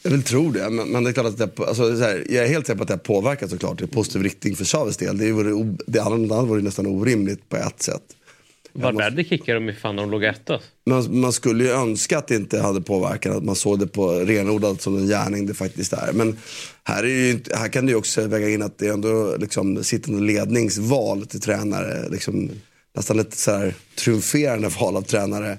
[0.03, 2.45] Jag vill tro det, men, men det är klart att det, alltså, så här, jag
[2.45, 5.17] är helt säker på att det har påverkat såklart i positiv riktning för Chaves del.
[5.17, 8.15] Det, vore, det hade hade varit nästan orimligt på ett sätt.
[8.73, 10.59] Valverde kickade dem ifall de låg etta.
[10.85, 14.11] Man, man skulle ju önska att det inte hade påverkat, att man såg det på
[14.11, 16.13] renodlat som en gärning det faktiskt är.
[16.13, 16.37] Men
[16.83, 19.35] här, är ju inte, här kan du ju också väga in att det är ändå
[19.39, 22.09] liksom, sittande ledningsval till tränare.
[22.09, 22.49] Liksom,
[22.95, 25.57] nästan ett så här, triumferande val av tränare.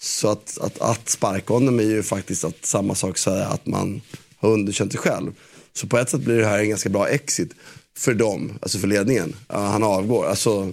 [0.00, 4.00] Så att, att, att sparka honom är ju faktiskt att samma sak säga att man
[4.36, 5.32] har underkänt sig själv.
[5.72, 7.54] Så på ett sätt blir det här en ganska bra exit
[7.96, 9.36] för dem, alltså för ledningen.
[9.46, 10.26] Han avgår.
[10.26, 10.72] Alltså,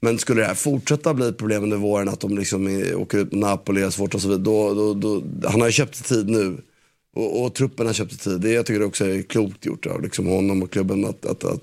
[0.00, 3.18] men skulle det här fortsätta bli ett problem under våren, att de liksom är- åker
[3.18, 6.04] ut med Napoli och svårt och så vidare, då, då, då, han har ju köpt
[6.08, 6.56] tid nu.
[7.16, 8.40] Och, och truppen har köpt tid.
[8.40, 11.62] Det jag tycker också är klokt gjort av liksom honom och klubben att, att, att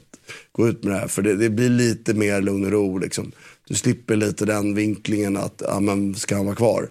[0.52, 1.08] gå ut med det här.
[1.08, 2.98] För det, det blir lite mer lugn och ro.
[2.98, 3.32] Liksom.
[3.68, 6.90] Du slipper lite den vinklingen att, ja men ska han vara kvar?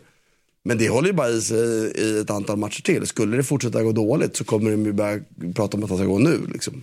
[0.64, 3.07] Men det håller ju bara i sig i ett antal matcher till.
[3.07, 5.20] Skulle det fortsätta gå dåligt så kommer de ju börja
[5.55, 6.38] prata om att han ska gå nu.
[6.53, 6.82] Liksom.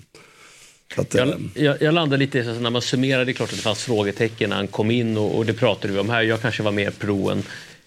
[0.97, 3.49] Att, eh, Jag, jag, jag landar lite i så när man summerar, det är klart
[3.49, 6.21] att det fanns frågetecken när han kom in och, och det pratade vi om här.
[6.21, 7.43] Jag kanske var mer pro än,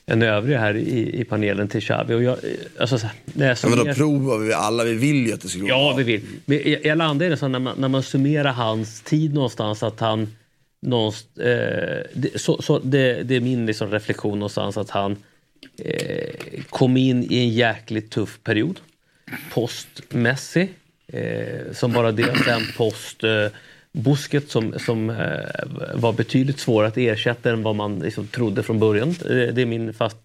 [0.06, 2.14] än övriga här i, i panelen till Xavi.
[2.14, 2.36] Och jag,
[2.78, 5.40] alltså, så här, när jag ja, men summerar- provar vi alla, vi vill ju att
[5.40, 6.20] det ska gå Ja, vi vill.
[6.44, 9.82] Men jag, jag landar i det så när man, när man summerar hans tid någonstans
[9.82, 10.36] att han
[10.86, 15.16] någonstans, eh, det, så, så det, det är min liksom reflektion någonstans att han
[15.78, 16.28] eh,
[16.70, 18.80] kom in i en jäkligt tuff period.
[19.52, 20.68] Post-Messi,
[21.12, 22.44] eh, som bara det.
[22.44, 23.46] Sen post eh,
[23.92, 28.78] Busket som, som eh, var betydligt svårare att ersätta än vad man liksom trodde från
[28.78, 29.08] början.
[29.08, 30.16] Eh, det är min fast,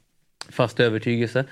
[0.50, 1.46] fasta övertygelse.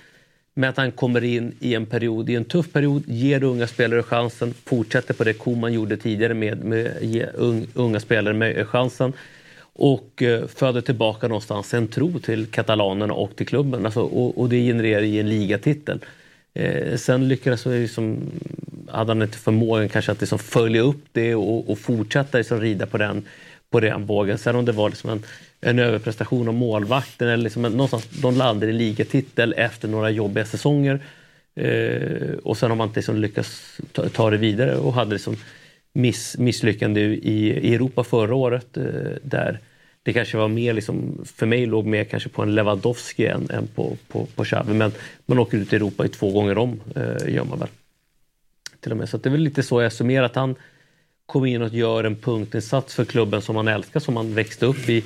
[0.53, 4.03] Men att han kommer in i en period, i en tuff period, ger unga spelare
[4.03, 8.65] chansen, fortsätter på det Koman gjorde tidigare med, med ge un, unga spelare med eh,
[8.65, 9.13] chansen
[9.59, 13.85] och eh, föder tillbaka någonstans en tro till katalanerna och till klubben.
[13.85, 15.99] Alltså, och, och det genererar i en ligatitel.
[16.53, 18.31] Eh, sen lyckades vi liksom,
[18.91, 22.85] hade han inte förmågan kanske att liksom följa upp det och, och fortsätta liksom rida
[22.85, 23.25] på den,
[23.69, 24.37] på den vågen.
[24.37, 25.23] Sen om det var liksom en,
[25.61, 30.45] en överprestation av målvakten eller liksom en, någonstans, de landade i ligatitel efter några jobbiga
[30.45, 30.99] säsonger.
[31.55, 35.37] Eh, och sen har man inte liksom lyckats ta, ta det vidare och hade liksom
[35.93, 38.83] miss, misslyckande i, i Europa förra året eh,
[39.21, 39.59] där
[40.03, 43.67] det kanske var mer, liksom, för mig låg mer kanske på en Lewandowski än, än
[43.67, 44.73] på, på, på Xavi.
[44.73, 44.91] Men
[45.25, 47.67] man åker ut i Europa i två gånger om, eh, gör man väl.
[48.85, 49.09] Till och med.
[49.09, 50.55] Så att det är väl lite så jag summerar att han
[51.25, 54.89] kommer in och gör en punktinsats för klubben som han älskar, som han växte upp
[54.89, 55.03] i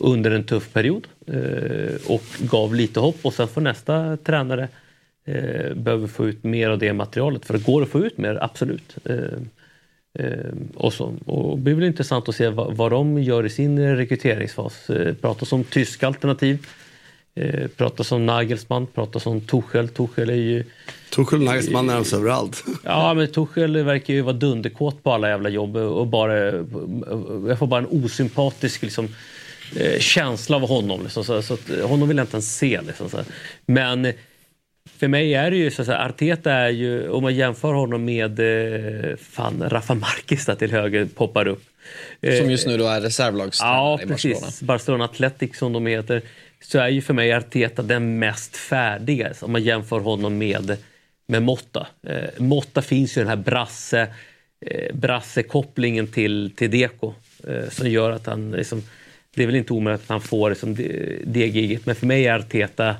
[0.00, 4.68] under en tuff period eh, och gav lite hopp och sen får nästa tränare
[5.24, 8.38] eh, behöver få ut mer av det materialet för det går att få ut mer,
[8.42, 8.96] absolut.
[9.04, 9.38] Eh,
[10.74, 11.14] och, så.
[11.26, 14.90] och det blir väl intressant att se vad, de gör i sin rekryteringsfas.
[15.20, 16.66] Pratas om tyska alternativ.
[17.34, 19.88] Eh, pratas om Nagelsmann, pratas om Tuchel.
[19.88, 20.64] Tuchel är ju...
[21.10, 22.64] Tuchel och Nagelsmann är alltså överallt.
[22.84, 26.38] Ja, men Tuchel verkar ju vara dunderkåt på alla jävla jobb och bara...
[27.48, 29.08] Jag får bara en osympatisk liksom,
[29.76, 31.02] eh, känsla av honom.
[31.02, 32.80] Liksom, så, så att, honom vill jag inte ens se.
[32.86, 33.18] Liksom, så.
[33.66, 34.12] Men
[34.98, 38.40] för mig är det ju så att Arteta är ju, om man jämför honom med
[38.40, 41.62] eh, fan, Rafa Marquez där till höger poppar upp.
[42.20, 44.32] Eh, Som just nu då är reservlagstränare Ja, i precis.
[44.32, 44.52] Barcelona.
[44.60, 46.22] Barcelona Athletic som de heter.
[46.62, 50.76] Så är ju för mig Arteta den mest färdiga om man jämför honom med,
[51.26, 51.86] med Motta.
[52.06, 54.08] Eh, Motta finns ju den här brasse,
[54.66, 57.14] eh, brassekopplingen till, till Deco
[57.48, 58.82] eh, som gör att han liksom,
[59.34, 61.86] det är väl inte omöjligt att han får liksom, det, det giget.
[61.86, 62.96] Men för mig är Arteta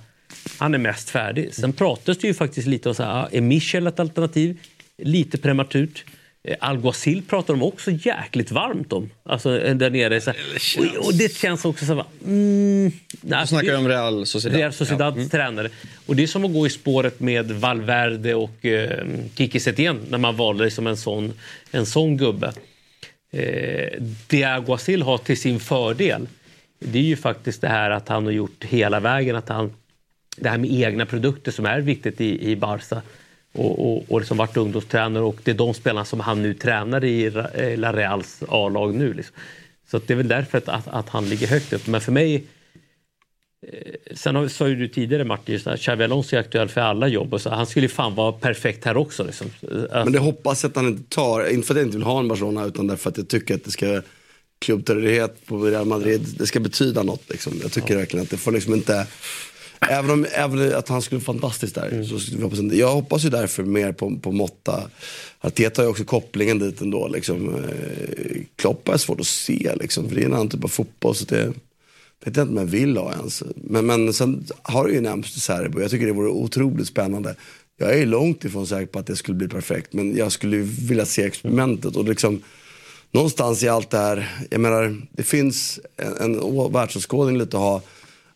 [0.58, 1.54] han är mest färdig.
[1.54, 4.58] Sen pratas det ju faktiskt lite om så här, ah, är Michel ett alternativ?
[4.98, 6.04] Lite prematurt.
[6.44, 9.10] Eh, Alguacil pratar de också jäkligt varmt om.
[9.22, 10.20] Alltså eh, där nere.
[10.20, 10.30] Så
[10.78, 14.58] och, och det känns också så här, mm, nej, snackar om Real Sociedad.
[14.58, 15.20] Real Sociedads Ja.
[15.20, 15.28] Mm.
[15.28, 15.68] tränare.
[16.06, 20.18] Och det är som att gå i spåret med Valverde och eh, Kiki Setien när
[20.18, 21.32] man valde som en sån,
[21.70, 22.52] en sån gubbe.
[23.32, 26.26] Eh, det Alguacil har till sin fördel
[26.84, 29.72] det är ju faktiskt det här att han har gjort hela vägen att han
[30.36, 33.02] det här med egna produkter som är viktigt i, i Barca
[33.52, 37.04] och, och, och liksom varit ungdomstränare och det är de spelarna som han nu tränar
[37.04, 37.24] i
[37.54, 39.14] eh, La Reals A-lag nu.
[39.14, 39.36] Liksom.
[39.90, 41.86] Så det är väl därför att, att, att han ligger högt upp.
[41.86, 42.34] Men för mig
[43.66, 47.08] eh, Sen har, sa ju du tidigare Martin, just Xavi Alonso är aktuell för alla
[47.08, 47.34] jobb.
[47.34, 49.24] Och så, han skulle ju fan vara perfekt här också.
[49.24, 49.50] Liksom.
[49.62, 52.06] Alltså, Men det hoppas jag att han inte tar, inte för att jag inte vill
[52.06, 54.02] ha en Barcelona utan därför att jag tycker att det ska
[54.58, 57.52] klubbtillhörighet på Real Madrid, det ska betyda något liksom.
[57.62, 59.06] Jag tycker verkligen att det får liksom inte
[59.90, 62.04] Även om även att han skulle vara fantastisk där.
[62.04, 62.60] Så skulle hoppas.
[62.60, 64.82] Jag hoppas ju därför mer på, på Motta.
[65.40, 67.08] Arteta har ju också kopplingen dit ändå.
[67.08, 67.54] Liksom.
[67.54, 71.14] Eh, Klopp är svårt att se liksom, för det är en annan typ av fotboll.
[71.14, 71.46] Så det,
[72.24, 73.42] vet jag inte om jag vill ha ens.
[73.56, 75.80] Men, men sen har det ju nämnts Serbo.
[75.80, 77.34] Jag tycker det vore otroligt spännande.
[77.76, 79.92] Jag är långt ifrån säker på att det skulle bli perfekt.
[79.92, 81.96] Men jag skulle vilja se experimentet.
[81.96, 82.42] Och liksom,
[83.10, 87.82] någonstans i allt det här, jag menar, det finns en, en världsåskådning lite att ha.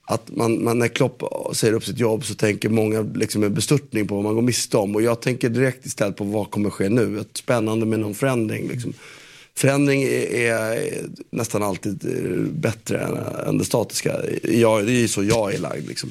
[0.09, 4.09] Att man, man, när Klopp säger upp sitt jobb så tänker många liksom med bestörtning
[4.09, 4.95] på vad man går miste om.
[4.95, 7.21] Och jag tänker direkt istället på vad kommer ske nu.
[7.21, 8.69] Ett spännande med någon förändring.
[8.69, 8.93] Liksom.
[9.55, 10.93] Förändring är, är
[11.31, 11.99] nästan alltid
[12.51, 13.17] bättre än,
[13.49, 14.17] än det statiska.
[14.43, 15.89] Jag, det är ju så jag är lagd.
[15.89, 16.11] Liksom.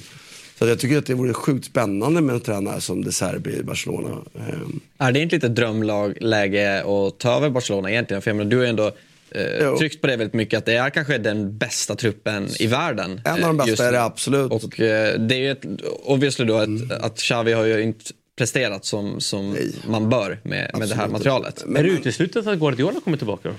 [0.59, 3.63] Så jag tycker att det vore sjukt spännande med en tränare som De Serbi i
[3.63, 4.17] Barcelona.
[4.35, 4.79] Ehm.
[4.97, 8.21] Är det inte lite drömläge att ta över Barcelona egentligen?
[8.21, 8.91] För jag menar, du är ändå
[9.31, 13.21] eh, tryckt på det väldigt mycket att det är kanske den bästa truppen i världen.
[13.25, 14.51] En av de eh, bästa är det absolut.
[14.51, 15.65] Och eh, det är ju ett,
[16.03, 18.03] obviously då ett, att Xavi har ju inte
[18.37, 19.57] presterat som, som
[19.87, 21.65] man bör med, med det här materialet.
[21.77, 23.55] är det uteslutet att Guardiola kommer tillbaka då?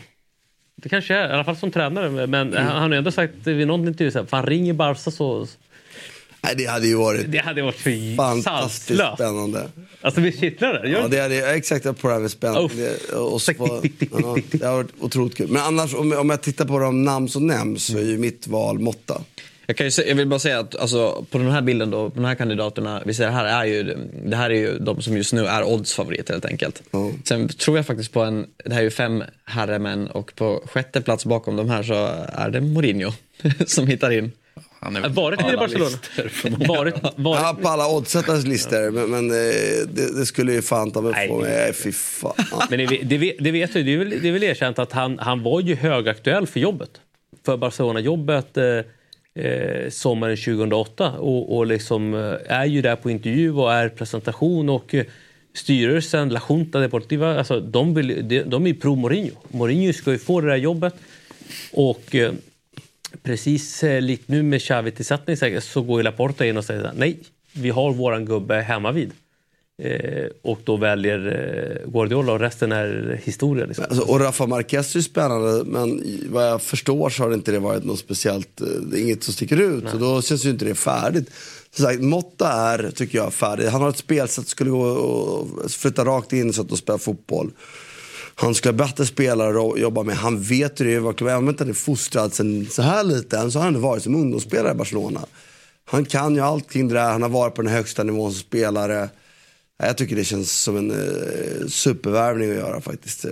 [0.82, 2.26] Det kanske är, i alla fall som tränare.
[2.26, 2.66] Men Mm.
[2.66, 5.46] han har ju ändå sagt vid någon intervju så här, fan ringer Barca så...
[6.46, 9.14] Nej, det hade ju varit Det hade varit för fantastiskt sanslöst.
[9.14, 9.68] spännande.
[10.00, 10.84] Alltså vi kittlar.
[10.84, 12.74] Gör Ja, det är exakt på det här med spännande.
[12.74, 13.80] Det- Och så, ja,
[14.50, 15.48] det har varit otroligt kul.
[15.50, 18.46] Men annars, om, om jag tittar på de namn som nämns så är ju mitt
[18.46, 19.20] val Motta.
[19.68, 22.10] Jag, kan ju, se- jag vill bara säga att alltså, på den här bilden då,
[22.10, 25.16] på de här kandidaterna, vi ser här är ju, det här är ju de som
[25.16, 26.82] just nu är oddsfavoriter helt enkelt.
[27.24, 31.00] Sen tror jag faktiskt på en, det här är ju fem herremän och på sjätte
[31.00, 31.94] plats bakom de här så
[32.32, 33.12] är det Mourinho
[33.66, 34.32] som hittar in.
[34.80, 35.96] Han är Varit i Barcelona?
[36.68, 37.40] Varit, varit.
[37.42, 38.90] Ja, på alla oddsättares listor.
[38.90, 41.50] Men, men eh, det, det skulle ju fan ta mig få mig.
[41.50, 42.34] Nej, fy fan.
[42.70, 44.92] Men det, det, vet- det vet jag, det är väl, det är väl erkänt att
[44.92, 46.90] han, han var ju högaktuell för jobbet.
[47.44, 53.52] För Barcelona-jobbet eh, eh, sommaren 2008 och, och liksom eh, är ju där på intervju
[53.52, 54.94] och är presentation och
[55.54, 59.30] styrelsen, La Junta Deportiva, alltså de, vill, de, de är ju pro Mourinho.
[59.48, 60.94] Mourinho ska ju få det där jobbet
[61.72, 62.32] och eh,
[63.22, 67.18] precis eh, likt nu med Xavi-tillsättning säkert, så går Laporta in och säger så nej,
[67.52, 69.12] vi har våran gubbe hemma vid.
[69.82, 73.66] Eh, och då väljer eh, Guardiola och resten är historia.
[73.66, 73.84] Liksom.
[73.88, 77.84] Alltså, och Rafa Marquez är spännande, men vad jag förstår så har inte det varit
[77.84, 79.84] något speciellt, eh, det inget som sticker ut.
[79.90, 81.30] Så då känns ju inte det färdigt.
[81.70, 83.66] Som sagt, Motta är, tycker jag, färdig.
[83.66, 86.98] Han har ett spelsätt som skulle gå och flytta rakt in så att de spelar
[86.98, 87.50] fotboll.
[88.38, 90.16] Han skulle ha bättre spelare att jobba med.
[90.16, 93.52] Han vet hur det är, även om inte han är fostrad sen så här liten
[93.52, 95.26] så har han ändå varit som ungdomsspelare i Barcelona.
[95.84, 99.08] Han kan ju allting det där, han har varit på den högsta nivån som spelare.
[99.78, 103.24] Jag tycker det känns som en eh, supervärvning att göra faktiskt.
[103.24, 103.30] Eh,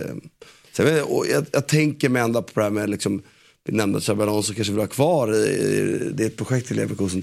[0.73, 3.23] så jag, vet, och jag, jag tänker mig ändå på det här med, liksom,
[3.65, 6.71] vi nämnde att Xabi Alonso kanske vill ha kvar i, i, det är ett projekt
[6.71, 7.23] i Leverkusen.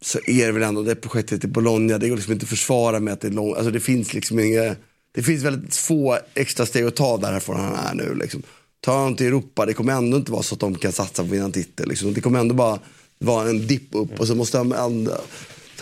[0.00, 3.00] Så är det väl ändå det projektet i Bologna, det går liksom inte att försvara
[3.00, 4.78] med att det är långt, alltså det finns liksom inget
[5.12, 8.42] det finns väldigt få extra steg att ta därifrån han är nu liksom.
[8.80, 11.26] Tar han till Europa, det kommer ändå inte vara så att de kan satsa på
[11.26, 12.14] att vinna en titel liksom.
[12.14, 12.78] Det kommer ändå bara
[13.18, 15.20] vara en dipp upp och så måste han ändå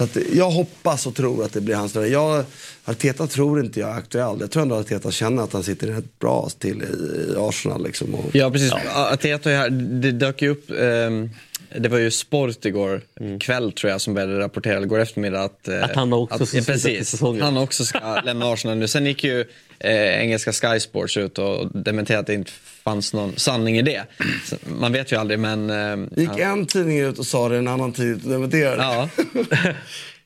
[0.01, 2.11] så att jag hoppas och tror att det blir hans tränare.
[2.11, 2.45] Jag,
[2.85, 4.37] Arteta tror inte jag är aktuell.
[4.41, 7.85] Jag tror ändå att Arteta känner att han sitter rätt bra till i, Arsenal.
[7.85, 8.73] Liksom, och, Ja, precis.
[8.95, 11.31] Arteta är här, det dök ju upp, ehm,
[11.79, 13.01] det var ju Sport igår
[13.41, 16.57] kväll tror jag som började rapportera, eller igår eftermiddag att, eh, Att han också ska
[16.57, 18.89] ja, sluta till precis, han också ska lämna Arsenal nu.
[18.89, 19.45] Sen gick ju
[19.81, 22.51] eh, engelska Sky Sports ut och dementerade att det inte
[22.85, 24.03] fanns någon sanning i det.
[24.45, 25.71] Så, man vet ju aldrig men...
[25.71, 28.83] Eh, gick han- en tidning ut och sa det, en annan tidning dementerade.
[28.83, 29.09] Ja.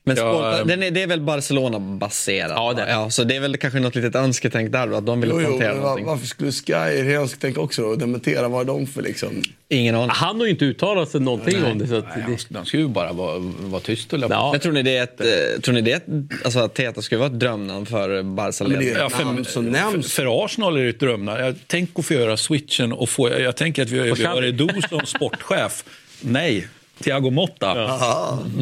[0.07, 0.67] Men Ja, Sport, ehm.
[0.67, 2.51] den är, det är väl Barcelona-baserat?
[2.55, 2.89] Ja, det.
[2.89, 5.41] ja, så det är väl kanske något litet önsketänk där då, att de vill Jo,
[5.41, 6.05] jo, plantera var, någonting.
[6.05, 8.47] varför skulle Sky Rensk tänka också då, dementera?
[8.47, 9.41] Vad är de för liksom?
[9.69, 10.09] Ingen aning.
[10.09, 11.87] Han har ju inte uttalat sig någonting om det.
[11.87, 14.51] Så att det De ska ju bara vara, vara tyst och Ja.
[14.51, 16.05] Men tror ni det är ett, eh, tror ni det är ett,
[16.45, 18.63] alltså att Teta skulle vara ett drömnamn för Barca?
[18.67, 21.39] Men det är Ja, för, för, Arsenal är det ett drömnamn.
[21.39, 23.29] Jag tänk att få göra switchen och få...
[23.29, 25.83] Jag tänker att vi, har Edo som sportchef.
[26.21, 26.67] Nej,
[27.03, 27.75] Thiago Motta.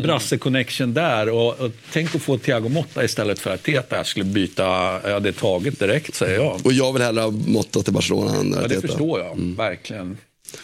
[0.03, 1.29] Brasse-connection där.
[1.29, 4.63] Och, och tänk att få Thiago Motta istället för att Teta skulle byta.
[5.09, 6.59] Ja, det är taget direkt, säger jag.
[6.65, 8.81] Och jag vill hellre ha Motta till Barcelona än Ja, det Arteta.
[8.87, 9.37] förstår jag.
[9.57, 10.17] Verkligen.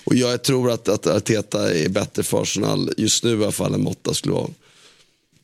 [0.03, 3.73] Och jag tror att, att Arteta är bättre för Arsenal just nu i alla fall
[3.73, 4.47] än Motta skulle vara.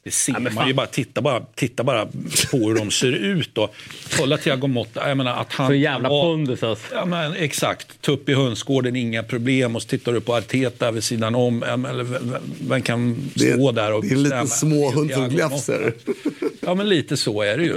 [0.05, 0.87] Det ser man ju bara.
[0.87, 1.45] Titta, bara.
[1.55, 2.05] titta bara
[2.51, 3.57] på hur de ser ut.
[3.57, 3.75] Och
[4.17, 5.09] kolla Thiago Motta.
[5.09, 6.95] Jag menar att han Så jävla pondus alltså.
[6.95, 8.01] Ja, men exakt.
[8.01, 9.75] Tupp i hönsgården, inga problem.
[9.75, 11.63] Och så tittar du på Arteta vid sidan om.
[11.67, 12.03] Ja, Eller,
[12.69, 14.45] vem- kan Det stå där och det är bestämma?
[14.47, 15.23] småhund som.
[15.33, 15.91] Motta.
[16.61, 17.75] Ja, men lite så är det ju.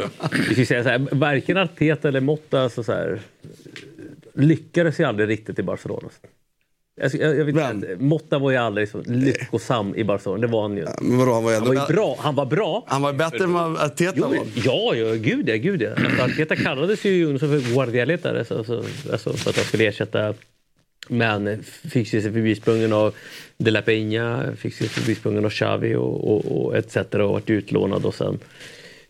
[0.49, 3.20] Vi ska säga så här, varken Arteta eller Motta alltså så här,
[4.35, 6.09] lyckades ju aldrig riktigt i Barcelona.
[7.01, 10.40] Jag, jag, jag vet inte, Motta var ju aldrig så lyckosam i Barcelona.
[10.40, 10.86] Det var han ju.
[11.01, 12.16] Men vadå, han var, Han var ju bra.
[12.20, 12.84] Han var bra.
[12.86, 14.36] Han var bättre än vad Arteta Jo, var.
[14.55, 15.57] ja, ja, gud ja.
[15.57, 15.90] Gud, ja.
[15.90, 18.82] Alltså, Arteta kallades ju ungefär för guardialetare så, så,
[19.12, 20.34] alltså, för att han skulle ersätta
[21.09, 23.14] men fick sig förbisprungen av
[23.59, 26.96] De La Peña, fick sig förbisprungen av Xavi och, och, och etc.
[26.96, 28.38] och varit utlånad och sen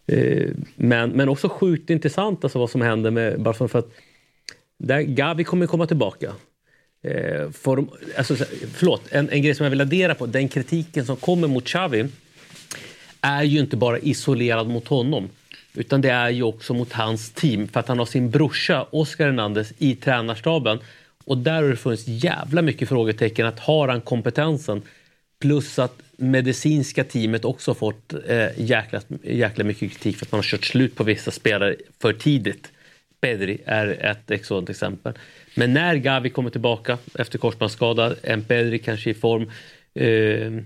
[0.07, 3.91] eh, men, men också sjukt intressant alltså vad som händer med Barcelona för att
[4.78, 6.32] där Gavi kommer komma tillbaka.
[7.09, 8.36] Eh, form, alltså,
[8.74, 12.09] förlåt, en, en grej som jag vill addera på, den kritiken som kommer mot Xavi
[13.20, 15.28] är ju inte bara isolerad mot honom.
[15.74, 19.24] Utan det är ju också mot hans team för att han har sin brorsa Oscar
[19.24, 20.78] Hernandez i tränarstaben.
[21.24, 23.46] Och där har det funnits jävla mycket frågetecken.
[23.46, 24.82] Att har han kompetensen?
[25.40, 30.42] Plus att medicinska teamet också fått eh, jäkla, jäkla mycket kritik för att man har
[30.42, 32.72] kört slut på vissa spelare för tidigt.
[33.21, 35.12] Pedri är ett sådant exempel.
[35.55, 39.43] Men när Gavi kommer tillbaka efter korsbandsskada, en Pedri kanske i form.
[39.95, 40.62] Eh,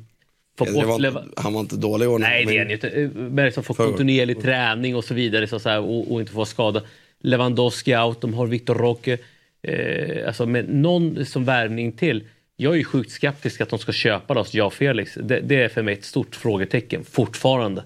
[0.59, 2.19] får var, han var inte dålig i år.
[2.19, 2.89] Nej, det är han ju inte.
[2.89, 3.87] Eh, Men som får Förr.
[3.87, 6.83] kontinuerlig träning och så vidare så så här, och, och inte får skada.
[7.21, 9.19] Lewandowski out, de har Victor Roque.
[9.63, 12.25] Eh, alltså med någon som värvning till.
[12.57, 15.15] Jag är ju sjukt skeptisk att de ska köpa oss, jag och Felix.
[15.15, 17.85] Det, det är för mig ett stort frågetecken fortfarande.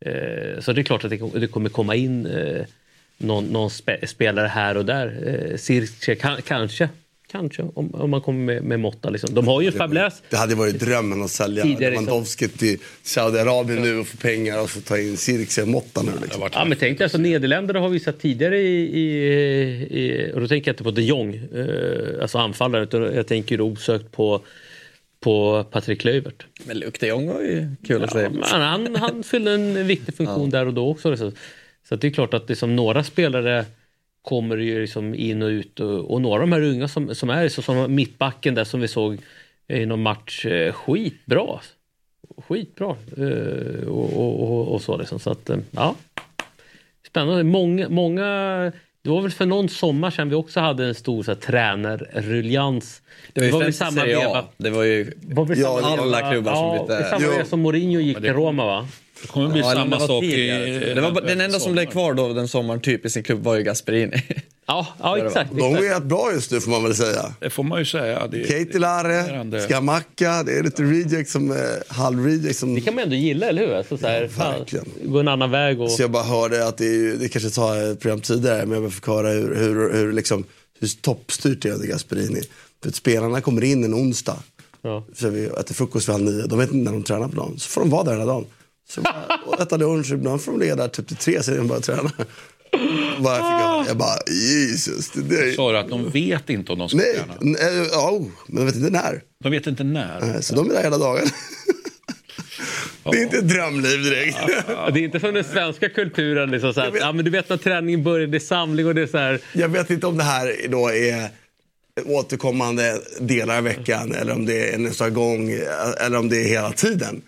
[0.00, 2.64] Eh, så det är klart att det, det kommer komma in eh,
[3.20, 5.06] någon, någon spe, spelare här och där.
[5.50, 6.88] Eh, Circe, kan, kanske.
[7.32, 9.10] Kanske, om, om man kommer med, med måtta.
[9.10, 9.34] Liksom.
[9.34, 13.82] De har ju en fabulös Det hade varit drömmen att sälja Tidigare Lewandowski till Saudiarabien
[13.82, 16.12] nu och få pengar och få ta in Circe Motta nu.
[16.22, 16.48] Liksom.
[16.52, 19.06] Ja, men tänk dig, alltså, Nederländerna har vi sett tidigare i, i,
[20.00, 20.32] i...
[20.34, 24.12] Och då tänker jag inte på de Jong, eh, alltså anfallaren, utan jag tänker osökt
[24.12, 24.40] på,
[25.20, 26.46] på Patrik Löivert.
[26.64, 28.30] Men Luke de Jong var ju kul att säga.
[28.30, 31.32] Men han, han fyllde en viktig funktion där och då också.
[31.90, 33.64] Så, det är klart att liksom, några spelare
[34.22, 37.30] kommer ju liksom in och ut och, och några av de här unga som, som
[37.30, 39.18] är så som mittbacken där som vi såg
[39.68, 41.60] i någon match, eh, skitbra.
[42.48, 42.96] Skitbra.
[43.16, 45.18] Eh, och, och, och, och så liksom.
[45.18, 45.94] Så att, eh, ja.
[47.06, 47.44] Spännande.
[47.44, 48.26] Många, många,
[49.02, 53.02] det var väl för någon sommar sedan vi också hade en stor så här, tränarruljans.
[53.32, 54.44] Det var ju väl främst samma veva.
[54.56, 56.98] Det var ju Var Ja, samma alla klubbar som ja, bytte.
[56.98, 58.88] det samma som Mourinho gick till det- Roma va?
[59.22, 60.46] Det kommer bli Ja, samma sak i...
[60.94, 63.56] det var, Den enda som blev kvar då den sommaren typ i sin klubb var
[63.56, 64.22] ju Gasperini.
[64.66, 65.50] Ja, ja exakt.
[65.56, 67.34] De är rätt bra just nu får man väl säga.
[67.40, 68.26] Det får man ju säga.
[68.26, 71.56] Det, Keitelare, Skamacka, det är lite reject som, eh,
[71.88, 72.74] halv-reject som...
[72.74, 73.74] Det kan man ändå gilla, eller hur?
[73.74, 74.64] Alltså, så här, fan,
[75.04, 75.80] gå en annan väg.
[75.80, 75.90] Och...
[75.90, 78.74] Så jag bara hörde att det, är, ju- det kanske sa ett program tidigare, men
[78.74, 80.44] jag vill förklara hur, hur, hur, liksom,
[80.80, 82.40] hur toppstyrt det är under Gasperini.
[82.82, 84.36] För att spelarna kommer in en onsdag,
[84.82, 85.04] Ja.
[85.16, 87.54] så vi äter frukost vid halv nio, de vet inte när de tränar på dagen.
[87.58, 88.44] Så får de vara där hela dagen.
[88.90, 91.80] Så bara, och äta lunch, ibland får de ligga där typ till tre, de bara
[91.80, 92.12] träna.
[93.18, 95.10] Bara jag, jag bara, Jesus.
[95.10, 97.34] Det, det, Sa du att de vet inte om de ska nej, träna?
[97.40, 99.22] nej, ja, oh, men de vet inte när.
[99.42, 100.40] De vet inte när.
[100.40, 101.26] Så de är där hela dagen.
[103.04, 104.38] Det är inte ett drömliv direkt.
[104.66, 106.50] Det är inte som den svenska kulturen.
[106.50, 108.94] Liksom, så här, att, ja, men du vet när träningen börjar, det är samling och
[108.94, 109.40] det är så här.
[109.52, 111.28] Jag vet inte om det här då är
[112.04, 115.50] återkommande delar i veckan eller om det är nästa gång
[116.00, 117.22] eller om det är hela tiden.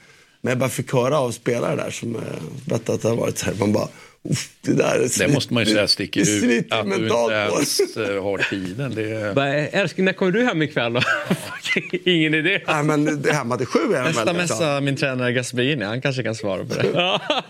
[0.44, 2.22] Men jag bara fick höra av spelare där som eh,
[2.66, 3.54] berättade att det har varit så här.
[3.54, 3.88] Man bara,
[4.30, 6.72] "Uff, det där är Det slit- måste man ju säga sticker det ut.
[6.72, 7.14] Att du inte
[7.54, 8.94] ens eh, har tiden.
[8.94, 9.34] Det...
[9.34, 11.00] Bara, Älskling, när kommer du hem ikväll då?
[12.10, 12.60] Ingen idé.
[12.66, 16.22] Nej, men det är hemma till sju är Nästa mässa min tränare Gasperini, han kanske
[16.22, 17.20] kan svara på det.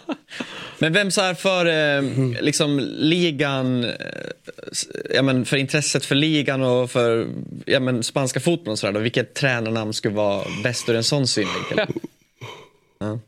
[0.78, 2.02] Men vem så här för eh,
[2.42, 3.90] liksom ligan, eh,
[5.14, 7.26] ja, men för intresset för ligan och för
[7.64, 11.04] ja, men spanska fotbollen och så där, då, vilket tränarnamn skulle vara bäst ur en
[11.04, 11.78] sån synvinkel?
[13.02, 13.18] Ja.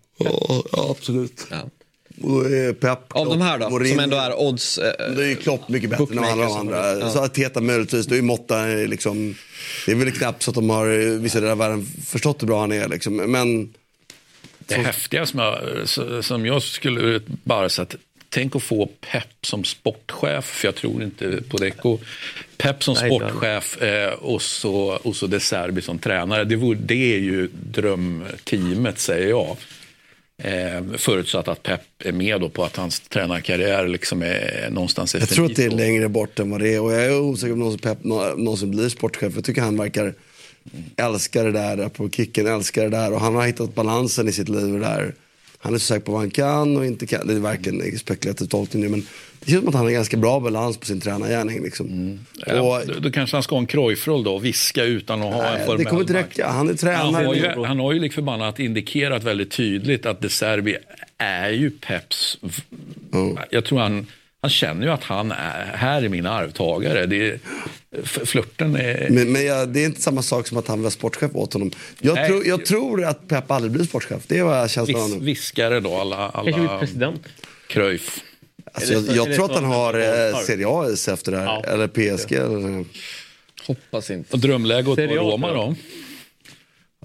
[0.72, 1.46] Ja, absolut.
[1.50, 1.56] Ja.
[2.22, 3.94] Och då är Pep, Av de här då, Mourinho.
[3.94, 4.78] som ändå är odds...
[4.78, 6.98] Eh, Då är ju Klopp mycket bättre än alla de andra.
[6.98, 7.10] ja.
[7.10, 9.34] Så Arteta möjligtvis, då är Motta eh, liksom...
[9.86, 12.46] Det är väl knappt så att de har i vissa delar av världen förstått hur
[12.46, 13.16] bra han är liksom.
[13.16, 13.74] Men
[14.58, 15.88] Det häftiga som jag,
[16.24, 17.94] som jag skulle bara säga att
[18.34, 21.98] tänk att få Pep som sportchef, för jag tror inte på Deco.
[22.56, 26.44] Pep som Nej, sportchef eh, och, så, och så De Serbi som tränare.
[26.44, 29.56] Det, vore, det är ju drömteamet säger jag.
[30.42, 35.28] Eh, förutsatt att Pep är med då på att hans tränarkarriär liksom är någonstans jag
[35.28, 36.80] tror att det är längre bort än vad det är.
[36.80, 39.32] Och jag är osäker om någonsin Pep nå- någonsin blir sportchef.
[39.34, 40.14] Jag tycker han verkar
[40.96, 43.12] älska det där på kicken, älskar det där.
[43.12, 45.14] Och han har hittat balansen i sitt liv där.
[45.64, 47.26] Han är så säker på vad han kan och inte kan.
[47.26, 48.88] Det är verkligen spekulativ tolkning nu.
[48.88, 49.06] Men
[49.40, 51.62] det känns som att han har ganska bra balans på sin tränargärning.
[51.62, 52.18] Liksom.
[52.46, 55.44] Ja, Och, då, då kanske han ska ha en Cruyff-roll då, viska utan att ha
[55.46, 56.48] en nej, formell det kommer inte räcka.
[56.48, 57.26] Han är Han tränare.
[57.26, 60.76] har, ju, han har ju lik förbannat indikerat väldigt tydligt att De Serbi
[61.18, 62.38] är ju Peps...
[63.50, 64.06] Jag tror han,
[64.44, 67.06] han känner ju att han är, här är min arvtagare.
[67.06, 67.38] Det är,
[68.04, 69.06] flörten är...
[69.10, 71.70] Men, men jag, det är inte samma sak som att han var sportchef åt honom.
[72.00, 72.28] Jag, Nej.
[72.28, 74.22] tror- jag tror att Pep aldrig blir sportchef.
[74.26, 75.24] Det är vad jag känner med Vis, honom.
[75.24, 77.22] viskare då, alla, Kanske blir alla president.
[77.68, 78.20] Cruyff.
[78.72, 80.38] Alltså, Är jag, jag tror att han har eh?
[80.38, 81.44] Serie A efter det här.
[81.46, 81.64] Ja.
[81.64, 82.32] Eller PSG.
[82.32, 82.84] Eller,
[83.66, 84.32] Hoppas inte.
[84.32, 85.74] Och drömläge att ta Roma då?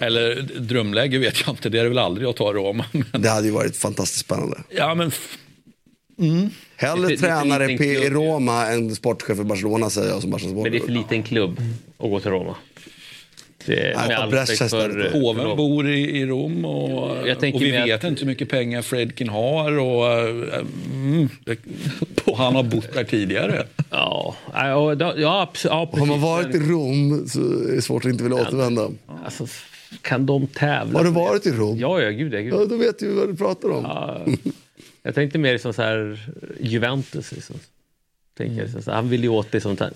[0.01, 2.85] Eller drömläge vet jag inte, det är det väl aldrig att ta Roma.
[3.11, 4.57] Men, det hade ju varit fantastiskt spännande.
[4.69, 5.37] ja, men f-
[6.82, 8.09] Hellre Lite- tränare i.
[8.09, 11.61] Roma än sportchef i Barcelona säger jag som Barcelona Men det är för liten klubb
[11.97, 12.55] att gå till Roma.
[13.65, 15.11] Det Nej, för...
[15.11, 17.15] påven bor i, i Rom och, och
[17.61, 19.80] vi vet att- inte hur mycket pengar Fredkin har.
[19.80, 20.63] Och, eh,
[20.93, 21.59] mm, det,
[22.25, 23.65] och han har bott där tidigare.
[23.89, 25.71] Ja, ja, ja, ja precis.
[25.71, 28.89] Har man varit i Rom så är det svårt att inte vilja återvända.
[29.25, 29.47] Alltså,
[30.01, 30.99] kan de tävla?
[30.99, 31.77] Har du varit i Rom?
[31.80, 32.53] Ja, ja, gud, ja, gud.
[32.53, 33.84] Ja, då vet du vad du pratar om.
[33.84, 34.21] Ja,
[35.10, 36.30] jag tänkte mer som så här
[36.60, 37.32] Juventus.
[37.32, 37.55] Liksom.
[38.38, 39.91] Tänker jag, liksom, så här, han vill ju åt det sånt här.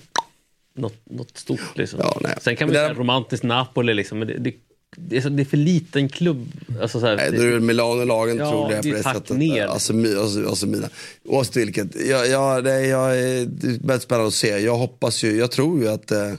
[0.75, 1.99] Något, något stort liksom.
[2.03, 2.35] Ja, nej.
[2.41, 4.53] Sen kan man säga romantiskt Napoli liksom, men det, det,
[4.97, 6.51] det, är så, det är för liten klubb.
[6.81, 9.37] Alltså, så här, Nej, det- då är det Milano-lagen Ja, tror jag på det sättet.
[9.37, 9.65] ner.
[9.67, 10.89] Alltså, alltså, alltså Milan.
[11.23, 12.07] Oavsett vilket.
[12.07, 14.47] Jag, jag, det, jag, är- det är väldigt spännande att se.
[14.59, 16.31] Jag hoppas ju, jag tror ju att, eh,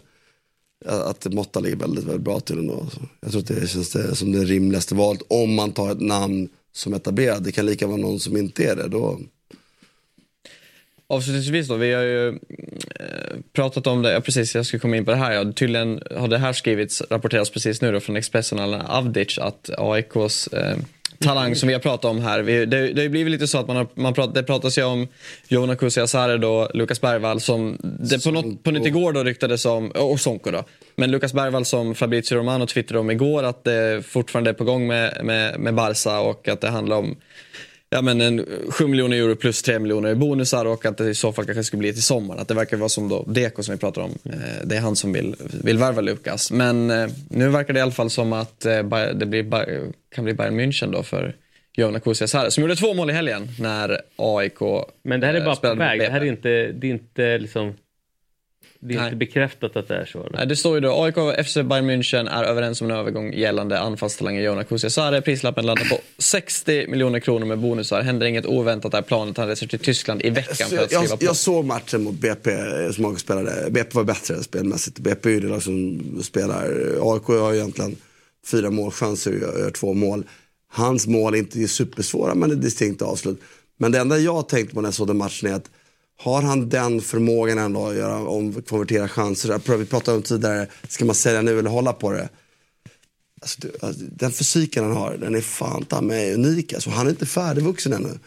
[0.86, 2.86] att Motta ligger väldigt, väldigt bra till ändå.
[3.20, 5.22] Jag tror att det känns det, som det rimligaste valet.
[5.28, 7.42] Om man tar ett namn som etablerad.
[7.42, 8.88] Det kan lika vara någon som inte är det.
[8.88, 9.20] Då,
[11.06, 15.04] Avslutningsvis då, vi har ju eh, pratat om det, ja, precis jag skulle komma in
[15.04, 15.32] på det här.
[15.32, 15.52] Ja.
[15.52, 20.46] Tydligen har det här skrivits, rapporteras precis nu då från Expressen, eller Avdic, att AIKs
[20.46, 20.76] eh,
[21.24, 23.66] talang som vi har pratat om här, vi, det, det har blivit lite så att
[23.68, 25.08] man har, man prat, det pratas ju om
[25.48, 29.90] Jona Kusiasare då, Lukas Bergvall som det på, något, på nytt igår då ryktades om,
[29.90, 30.64] och Sonko då.
[30.96, 34.86] Men Lukas Bergvall som Fabrizio Romano twittrade om igår att det fortfarande är på gång
[34.86, 37.16] med, med, med Barca och att det handlar om
[37.94, 41.14] ja, men en 7 miljoner euro plus 3 miljoner i bonusar och att det i
[41.14, 42.40] så fall kanske skulle bli till sommaren.
[42.40, 44.18] Att det verkar vara som då Deko som vi pratar om.
[44.24, 44.32] Eh,
[44.64, 46.50] Det är han som vill, vill värva Lukas.
[46.50, 48.82] Men eh, nu verkar det i alla fall som att eh,
[49.14, 49.50] det blir,
[50.14, 51.34] kan bli Bayern München då för
[51.76, 54.58] Jona Kusiasare som gjorde två mål i helgen när AIK
[55.02, 56.00] Men det här är bara på väg.
[56.00, 57.74] Det här är inte, det är inte liksom...
[58.80, 59.06] Det är Nej.
[59.06, 60.18] inte bekräftat att det är så.
[60.20, 60.36] Eller?
[60.36, 63.32] Nej, Det står ju då AIK och FC Bayern München är överens om en övergång
[63.32, 65.20] gällande anfallstalangen Jona Kusiasare.
[65.22, 68.02] Prislappen landar på 60 miljoner kronor med bonusar.
[68.02, 69.36] Händer inget oväntat där planet.
[69.36, 71.24] Han reser till Tyskland i veckan Så för att skriva jag, på.
[71.24, 73.70] jag såg matchen mot BP eh, som AIK spelade.
[73.70, 74.98] BP var bättre spelmässigt.
[74.98, 76.64] BP är ju det lag som spelar.
[77.00, 77.96] AIK har ju egentligen
[78.50, 80.24] fyra målchanser och gör två mål.
[80.72, 83.40] Hans mål är inte supersvåra men det är distinkt avslut.
[83.78, 85.70] Men det enda jag tänkte på när jag såg den matchen är att
[86.16, 89.76] har han den förmågan ändå att göra, om, konvertera chanser.
[89.76, 92.28] Vi pratade om tidigare, ska man sälja nu eller hålla på det?
[93.40, 96.72] Alltså, du, alltså, den fysiken han har, den är fan ta mig unik.
[96.72, 98.18] Alltså, han är inte färdigvuxen ännu.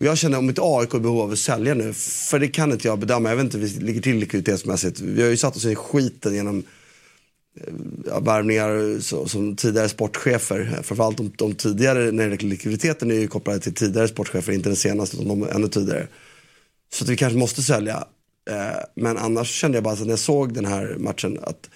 [0.00, 2.48] Och jag känner om inte AIK är i behov av att sälja nu, för det
[2.48, 3.28] kan inte jag bedöma.
[3.28, 5.00] Jag vet inte hur vi ligger till likviditetsmässigt.
[5.00, 6.64] Vi har ju satt oss i skiten genom
[7.60, 7.74] eh,
[8.06, 10.80] ja, värvningar som tidigare sportchefer.
[10.82, 14.76] Framförallt de, de tidigare, när det likviditeten är ju kopplade till tidigare sportchefer, inte den
[14.76, 16.08] senaste, utan de ännu tidigare.
[16.92, 18.04] Så att vi kanske måste sälja.
[18.50, 21.70] Eh, men annars kände jag bara så när jag såg den här matchen att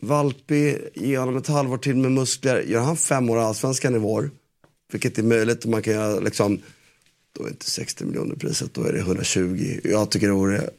[0.00, 2.62] Valpi, ge honom ett halvår till med muskler.
[2.62, 4.30] Gör han fem år i allsvenskan i vår,
[4.92, 6.60] vilket är möjligt, man kan göra liksom,
[7.32, 9.80] då är inte 60 miljoner priset, då är det 120.
[9.84, 10.70] Jag tycker det vore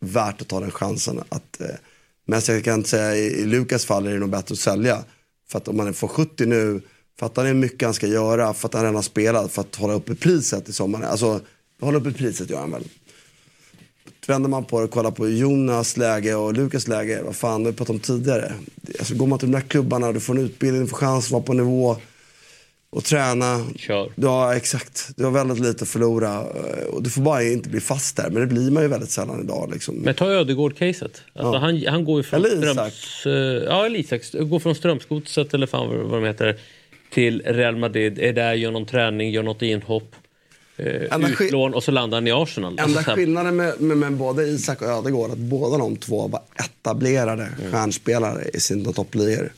[0.00, 1.20] värt att ta den chansen.
[1.28, 1.66] Att, eh,
[2.26, 5.04] men jag kan inte säga, i, i Lukas fall är det nog bättre att sälja.
[5.48, 6.80] För att om man får 70 nu,
[7.18, 9.74] fattar ni hur mycket han ska göra för att han redan har spelat, för att
[9.74, 11.02] hålla uppe priset i sommar.
[11.02, 11.40] Alltså,
[11.84, 12.82] hålla uppe priset gör han väl.
[14.26, 17.66] Vänder man på det och kollar på Jonas läge och Lukas läge, vad fan, det
[17.68, 18.52] har vi pratat om tidigare.
[18.98, 21.30] Alltså, går man till de där klubbarna, du får en utbildning, du får chans att
[21.30, 21.96] vara på nivå
[22.90, 23.66] och träna.
[23.76, 24.10] Kör.
[24.14, 25.10] Ja, exakt.
[25.16, 26.40] Du har väldigt lite att förlora
[26.92, 28.30] och du får bara inte bli fast där.
[28.30, 29.70] Men det blir man ju väldigt sällan idag.
[29.72, 29.94] Liksom.
[29.94, 31.02] Men ta Ödegård-caset.
[31.02, 31.22] Alltså
[31.54, 31.58] Ja.
[31.58, 32.72] han, han går ju från Eller.
[32.72, 33.26] Ströms...
[33.26, 33.32] eh,
[33.64, 34.22] Ja, eller Isak.
[34.32, 36.58] Går från Strömsgodset eller fan vad, vad de heter
[37.10, 38.18] till Real Madrid.
[38.18, 40.14] Är där, gör någon träning, gör något inhopp.
[40.76, 42.78] Eh, utlån och så landar han i Arsenal.
[42.78, 46.42] Enda Alltså, skillnaden med, med, med både Isak och Ödegård att båda de två var
[46.64, 49.52] etablerade stjärnspelare i sina toppligor.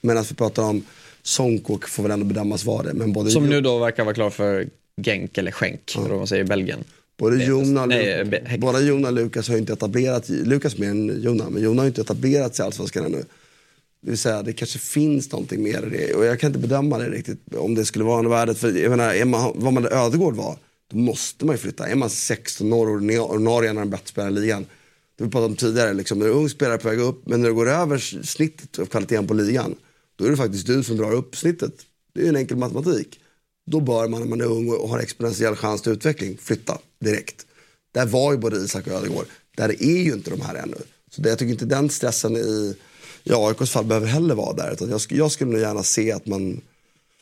[0.00, 0.84] Medan vi pratar om
[1.22, 2.94] Sonko får väl ändå bedömas vara det.
[2.94, 4.66] Men både Som nu då verkar vara klar för
[5.02, 6.84] Genk eller Schenk, eller vad man säger i Belgien.
[7.18, 8.60] Både Jona och, nej, Lu- Be- Häck.
[8.60, 11.84] både Jona och Lukas har ju inte etablerat, Lukas mer än Jona, men Jona har
[11.84, 13.24] ju inte etablerat sig i Allsvenskan ännu.
[14.00, 16.14] Det vill säga, det kanske finns någonting mer i det.
[16.14, 18.58] Och jag kan inte bedöma det riktigt, om det skulle vara något värdet.
[18.58, 20.58] För jag menar, är man, vad man Ödegård var,
[20.90, 21.88] då måste man ju flytta.
[21.88, 22.92] Är man 16 år och
[23.30, 24.66] ordinarie när man bättre spela i ligan.
[25.16, 27.40] Det vi pratade om tidigare, liksom, när du är ung spelare på väg upp, men
[27.40, 29.74] när du går över snittet av kvaliteten på ligan,
[30.16, 31.74] då är det faktiskt du som drar upp snittet.
[32.14, 33.20] Det är ju en enkel matematik.
[33.70, 37.46] Då bör man när man är ung och har exponentiell chans till utveckling flytta direkt.
[37.92, 39.26] Där var ju både Isak och Ödegård.
[39.56, 40.76] Där är ju inte de här ännu.
[41.10, 42.76] Så det, jag tycker inte den stressen i,
[43.24, 44.76] i AIKs fall behöver heller vara där.
[44.90, 46.60] Jag, jag skulle nog gärna se att man...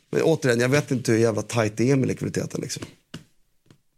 [0.09, 2.61] Men återigen, jag vet inte hur jävla tajt det är med likviditeten.
[2.61, 2.83] Liksom.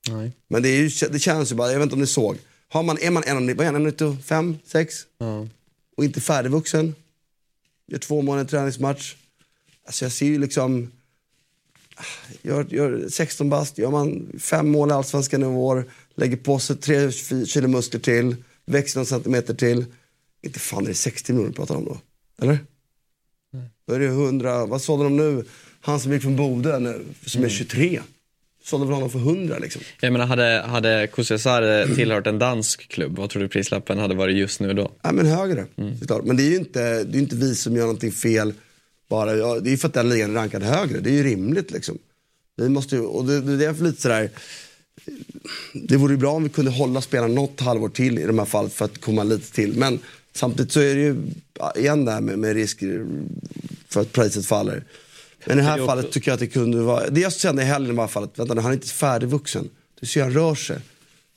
[0.09, 0.31] Nej.
[0.47, 2.37] Men det, är ju, det känns ju bara, jag vet inte om ni såg.
[2.69, 5.47] Har man, är man 1,95, 6 Ja.
[5.97, 6.95] och inte färdigvuxen,
[7.87, 9.15] gör två månader träningsmatch.
[9.85, 10.91] Alltså jag ser ju liksom,
[12.41, 15.85] gör, gör 16 bast, gör man fem mål i allsvenska nivåer,
[16.15, 18.35] lägger på sig tre fi- kilo muskler till,
[18.65, 19.85] växer någon centimeter till.
[20.41, 21.97] Inte fan är det 60 miljoner vi pratar om då?
[22.41, 22.59] Eller?
[23.87, 25.45] Då är det 100, vad sålde de nu?
[25.81, 28.01] Han som gick från Bodö nu, som är 23.
[28.63, 29.81] Sålde väl honom för 100 liksom.
[30.01, 34.37] Jag menar, hade, hade Kusiasar tillhört en dansk klubb, vad tror du prislappen hade varit
[34.37, 34.91] just nu då?
[35.01, 35.65] Ja, men högre.
[35.99, 36.25] såklart.
[36.25, 38.53] Men det är ju inte, det är inte vi som gör någonting fel.
[39.09, 40.99] Bara, ja, det är ju för att den ligan är rankad högre.
[40.99, 41.97] Det är ju rimligt liksom.
[42.55, 44.29] Vi måste ju, och det, det är för lite sådär,
[45.73, 48.45] det vore ju bra om vi kunde hålla spelarna något halvår till i de här
[48.45, 49.77] fallen för att komma lite till.
[49.77, 49.99] Men
[50.33, 51.15] samtidigt så är det ju
[51.75, 52.83] igen det här med, med risk
[53.89, 54.83] för att priset faller.
[55.45, 57.33] Men i det här Det fallet också- tycker jag att det kunde vara, det jag
[57.33, 59.69] kände i helgen i det här fallet, vänta nu, han är inte färdigvuxen.
[59.99, 60.77] Du ser han rör sig.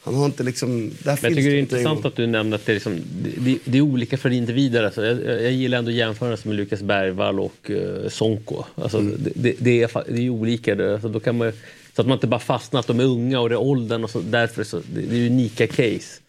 [0.04, 2.66] Han har inte liksom, där Men jag tycker det är intressant att du nämner att
[2.66, 3.00] det är, liksom,
[3.38, 4.84] det, det, är olika för individer.
[4.84, 8.64] Alltså, jag, jag gillar ändå jämförelsen med Lukas Bergvall och uh, Sonko.
[8.74, 10.74] Alltså, det, det, det, är, det är olika.
[10.74, 11.52] Det, alltså, då kan man,
[11.96, 14.04] så att man inte bara fastnar att de är unga och det är åldern.
[14.04, 16.20] Och så, därför så, det, det är unika case.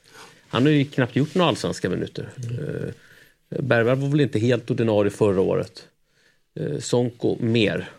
[0.54, 2.30] Han har ju knappt gjort några allsvenska minuter.
[2.51, 5.84] Uh, Bergvall var väl inte helt ordinarie förra året.
[6.60, 7.89] Uh, Sonko mer.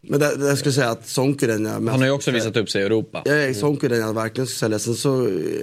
[0.00, 1.92] Men det, det jag skulle säga att Sonko är den jag mest...
[1.92, 3.22] Han har ju också visat upp sig i Europa.
[3.24, 4.78] Ja, Sonko är den jag verkligen ska sälja.
[4.78, 5.12] Sen så...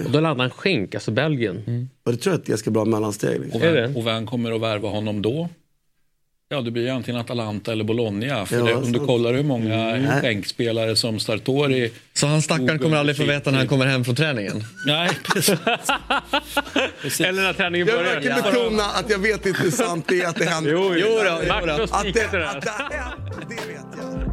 [0.06, 1.90] Och då laddade han skänk, alltså Belgien.
[2.04, 3.42] Och det tror jag är ett ganska bra mellansteg.
[3.42, 3.62] Liksom.
[3.62, 5.50] Och vem, och vem kommer att värva honom då?
[6.50, 8.46] Ja, det blir antingen Atalanta eller Bologna.
[8.46, 9.08] För Ja, det, om du sant.
[9.08, 10.22] kollar hur många Mm.
[10.22, 11.91] skänkspelare som Sartori...
[12.14, 14.64] Så han stackaren kommer aldrig få veta när han kommer hem från träningen?
[14.86, 15.60] Nej, precis.
[17.02, 17.22] precis.
[17.28, 18.14] Eller när träningen Jag vill börjar.
[18.22, 20.72] verkligen betona att jag vet inte hur sant det är att det händer.
[20.72, 21.84] Jo, Jo då, jo då.
[21.84, 22.70] Att det, det att det,
[23.50, 24.30] det vet jag.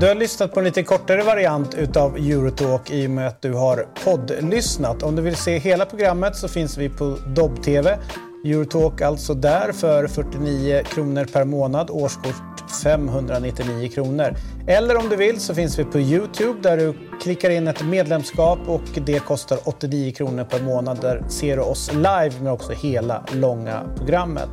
[0.00, 3.52] Du har lyssnat på en lite kortare variant utav Eurotalk i och med att du
[3.52, 5.02] har poddlyssnat.
[5.02, 7.98] Om du vill se hela programmet så finns vi på Dobb-TV.
[8.44, 14.34] Eurotalk alltså där för 49 kronor per månad, årskort 599 kronor.
[14.66, 18.58] Eller om du vill så finns vi på Youtube där du klickar in ett medlemskap
[18.66, 21.00] och det kostar 89 kronor per månad.
[21.00, 24.48] Där ser du oss live men också hela långa programmet.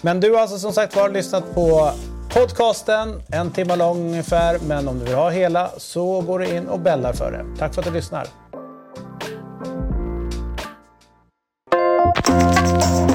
[0.00, 1.90] Men du har alltså som sagt var lyssnat på
[2.34, 4.58] podcasten, en timme lång ungefär.
[4.68, 7.58] Men om du vill ha hela så går du in och bällar för det.
[7.58, 8.26] Tack för att du lyssnar.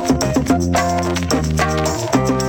[0.01, 0.69] Thank
[2.43, 2.48] you.